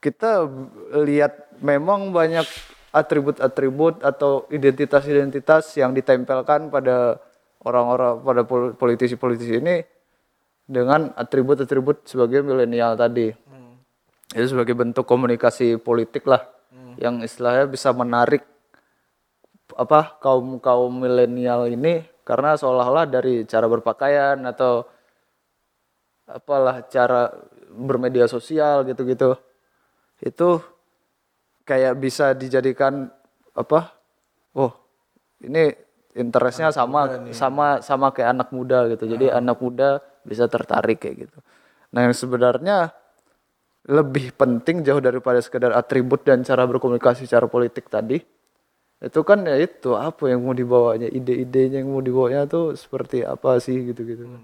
kita 0.00 0.48
lihat 1.04 1.60
memang 1.60 2.12
banyak 2.12 2.44
atribut-atribut 2.94 4.00
atau 4.06 4.46
identitas-identitas 4.48 5.74
yang 5.74 5.90
ditempelkan 5.90 6.70
pada 6.70 7.18
orang-orang 7.64 8.20
pada 8.20 8.42
pol- 8.44 8.74
politisi-politisi 8.76 9.58
ini 9.58 9.80
dengan 10.64 11.12
atribut-atribut 11.16 12.08
sebagai 12.08 12.40
milenial 12.44 12.96
tadi. 12.96 13.32
Itu 14.32 14.46
sebagai 14.56 14.76
bentuk 14.76 15.04
komunikasi 15.04 15.80
politik 15.80 16.24
lah 16.28 16.44
yang 16.98 17.22
istilahnya 17.22 17.66
bisa 17.66 17.90
menarik 17.90 18.42
apa 19.74 20.20
kaum 20.22 20.62
kaum 20.62 21.02
milenial 21.02 21.66
ini 21.66 22.04
karena 22.22 22.54
seolah-olah 22.54 23.10
dari 23.10 23.42
cara 23.44 23.66
berpakaian 23.66 24.38
atau 24.46 24.86
apalah 26.24 26.86
cara 26.88 27.32
bermedia 27.74 28.30
sosial 28.30 28.86
gitu-gitu 28.86 29.34
itu 30.22 30.62
kayak 31.66 31.98
bisa 32.00 32.32
dijadikan 32.32 33.10
apa 33.52 33.92
oh 34.56 34.72
ini 35.42 35.74
interestnya 36.14 36.70
sama 36.70 37.26
sama 37.34 37.82
sama 37.82 38.06
kayak 38.14 38.30
anak 38.38 38.48
muda 38.54 38.86
gitu. 38.94 39.10
Jadi 39.10 39.28
anak 39.28 39.58
muda 39.58 39.98
bisa 40.22 40.46
tertarik 40.46 41.02
kayak 41.02 41.28
gitu. 41.28 41.38
Nah 41.90 42.06
yang 42.06 42.14
sebenarnya 42.14 42.94
lebih 43.84 44.32
penting 44.32 44.80
jauh 44.80 45.02
daripada 45.02 45.42
sekedar 45.44 45.74
atribut 45.76 46.24
dan 46.24 46.40
cara 46.40 46.64
berkomunikasi 46.64 47.28
secara 47.28 47.44
politik 47.44 47.92
tadi 47.92 48.16
itu 49.04 49.20
kan 49.20 49.44
ya 49.44 49.60
itu 49.60 49.92
apa 49.92 50.32
yang 50.32 50.40
mau 50.40 50.56
dibawanya 50.56 51.12
ide-idenya 51.12 51.84
yang 51.84 51.92
mau 51.92 52.00
dibawanya 52.00 52.48
tuh 52.48 52.72
seperti 52.72 53.20
apa 53.20 53.60
sih 53.60 53.92
gitu-gitu. 53.92 54.24
Nah, 54.24 54.40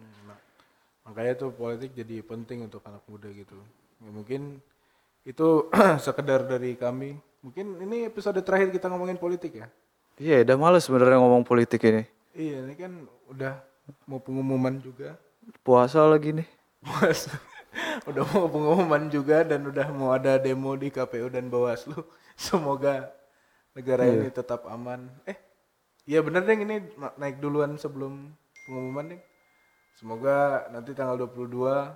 makanya 1.08 1.48
tuh 1.48 1.50
politik 1.56 1.96
jadi 1.96 2.20
penting 2.20 2.68
untuk 2.68 2.84
anak 2.84 3.00
muda 3.08 3.32
gitu. 3.32 3.56
Ya, 4.04 4.10
mungkin 4.12 4.60
itu 5.24 5.72
sekedar 6.04 6.44
dari 6.44 6.76
kami. 6.76 7.16
Mungkin 7.40 7.80
ini 7.80 8.04
episode 8.04 8.36
terakhir 8.44 8.68
kita 8.68 8.92
ngomongin 8.92 9.16
politik 9.16 9.64
ya 9.64 9.72
iya 10.20 10.44
udah 10.44 10.56
males 10.60 10.84
sebenarnya 10.84 11.16
ngomong 11.16 11.42
politik 11.48 11.80
ini 11.88 12.04
iya 12.36 12.60
ini 12.62 12.74
kan 12.76 12.92
udah 13.32 13.56
mau 14.06 14.20
pengumuman 14.20 14.78
juga 14.78 15.16
puasa 15.64 16.04
lagi 16.06 16.36
nih 16.36 16.48
Mas, 16.80 17.28
udah 18.08 18.24
mau 18.32 18.48
pengumuman 18.48 19.12
juga 19.12 19.44
dan 19.44 19.68
udah 19.68 19.92
mau 19.92 20.16
ada 20.16 20.40
demo 20.40 20.72
di 20.80 20.88
KPU 20.88 21.28
dan 21.28 21.52
Bawaslu. 21.52 22.00
Semoga 22.40 23.12
negara 23.76 24.08
ini 24.08 24.32
tetap 24.32 24.64
aman. 24.64 25.12
Eh, 25.28 25.36
iya 26.08 26.24
bener 26.24 26.48
deh 26.48 26.56
ini 26.56 26.80
na- 26.96 27.12
naik 27.20 27.36
duluan 27.36 27.76
sebelum 27.76 28.32
pengumuman 28.64 29.12
deh. 29.12 29.20
Semoga 29.92 30.64
nanti 30.72 30.96
tanggal 30.96 31.20
22 31.20 31.92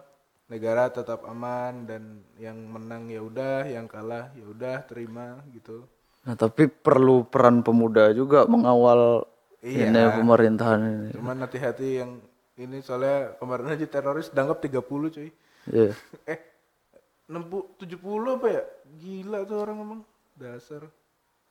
negara 0.53 0.93
tetap 0.93 1.25
aman 1.25 1.89
dan 1.89 2.21
yang 2.37 2.61
menang 2.69 3.09
ya 3.09 3.25
udah, 3.25 3.65
yang 3.65 3.89
kalah 3.89 4.29
ya 4.37 4.45
udah 4.45 4.85
terima 4.85 5.41
gitu. 5.49 5.89
Nah, 6.25 6.35
tapi 6.41 6.73
perlu 6.73 7.29
peran 7.29 7.61
pemuda 7.61 8.09
juga 8.17 8.49
mengawal 8.49 9.29
Iya. 9.65 9.89
ini 9.89 10.01
pemerintahan 10.21 10.81
ini. 10.81 11.09
Cuman 11.17 11.41
hati-hati 11.41 12.05
yang 12.05 12.21
ini 12.61 12.85
soalnya 12.85 13.33
kemarin 13.41 13.73
aja 13.73 13.89
teroris 13.89 14.29
dianggap 14.29 14.61
30 14.61 15.09
cuy. 15.09 15.29
Iya. 15.73 15.97
eh 16.33 16.39
60 17.29 17.81
70 17.81 18.37
apa 18.37 18.47
ya? 18.53 18.63
Gila 19.01 19.39
tuh 19.49 19.57
orang 19.65 19.77
emang 19.81 20.01
dasar. 20.37 20.85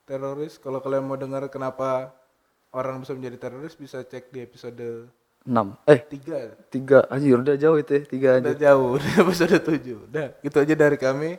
Teroris 0.06 0.62
kalau 0.62 0.78
kalian 0.78 1.06
mau 1.10 1.18
dengar 1.18 1.42
kenapa 1.50 2.14
orang 2.70 3.02
bisa 3.02 3.18
menjadi 3.18 3.50
teroris 3.50 3.74
bisa 3.74 4.02
cek 4.06 4.30
di 4.30 4.46
episode 4.46 5.10
6 5.42 5.74
eh 5.90 6.00
3 6.06 6.70
tiga. 6.70 6.98
Anjir 7.10 7.34
udah 7.34 7.56
jauh 7.58 7.76
itu 7.82 7.90
ya 7.98 8.02
tiga 8.06 8.28
aja 8.38 8.42
Udah 8.46 8.56
jauh, 8.58 8.88
udah 8.98 9.12
episode 9.26 9.58
7 9.58 10.06
Udah, 10.06 10.26
gitu 10.38 10.56
aja 10.62 10.74
dari 10.78 10.98
kami. 10.98 11.30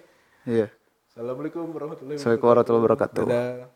Iya 0.43 0.67
Assalamualaikum 1.15 1.71
warahmatullahi 1.71 2.19
Assalamualaikum 2.19 2.49
warahmatullahi 2.51 2.84
wabarakatuh. 2.84 3.23
Dadah 3.23 3.74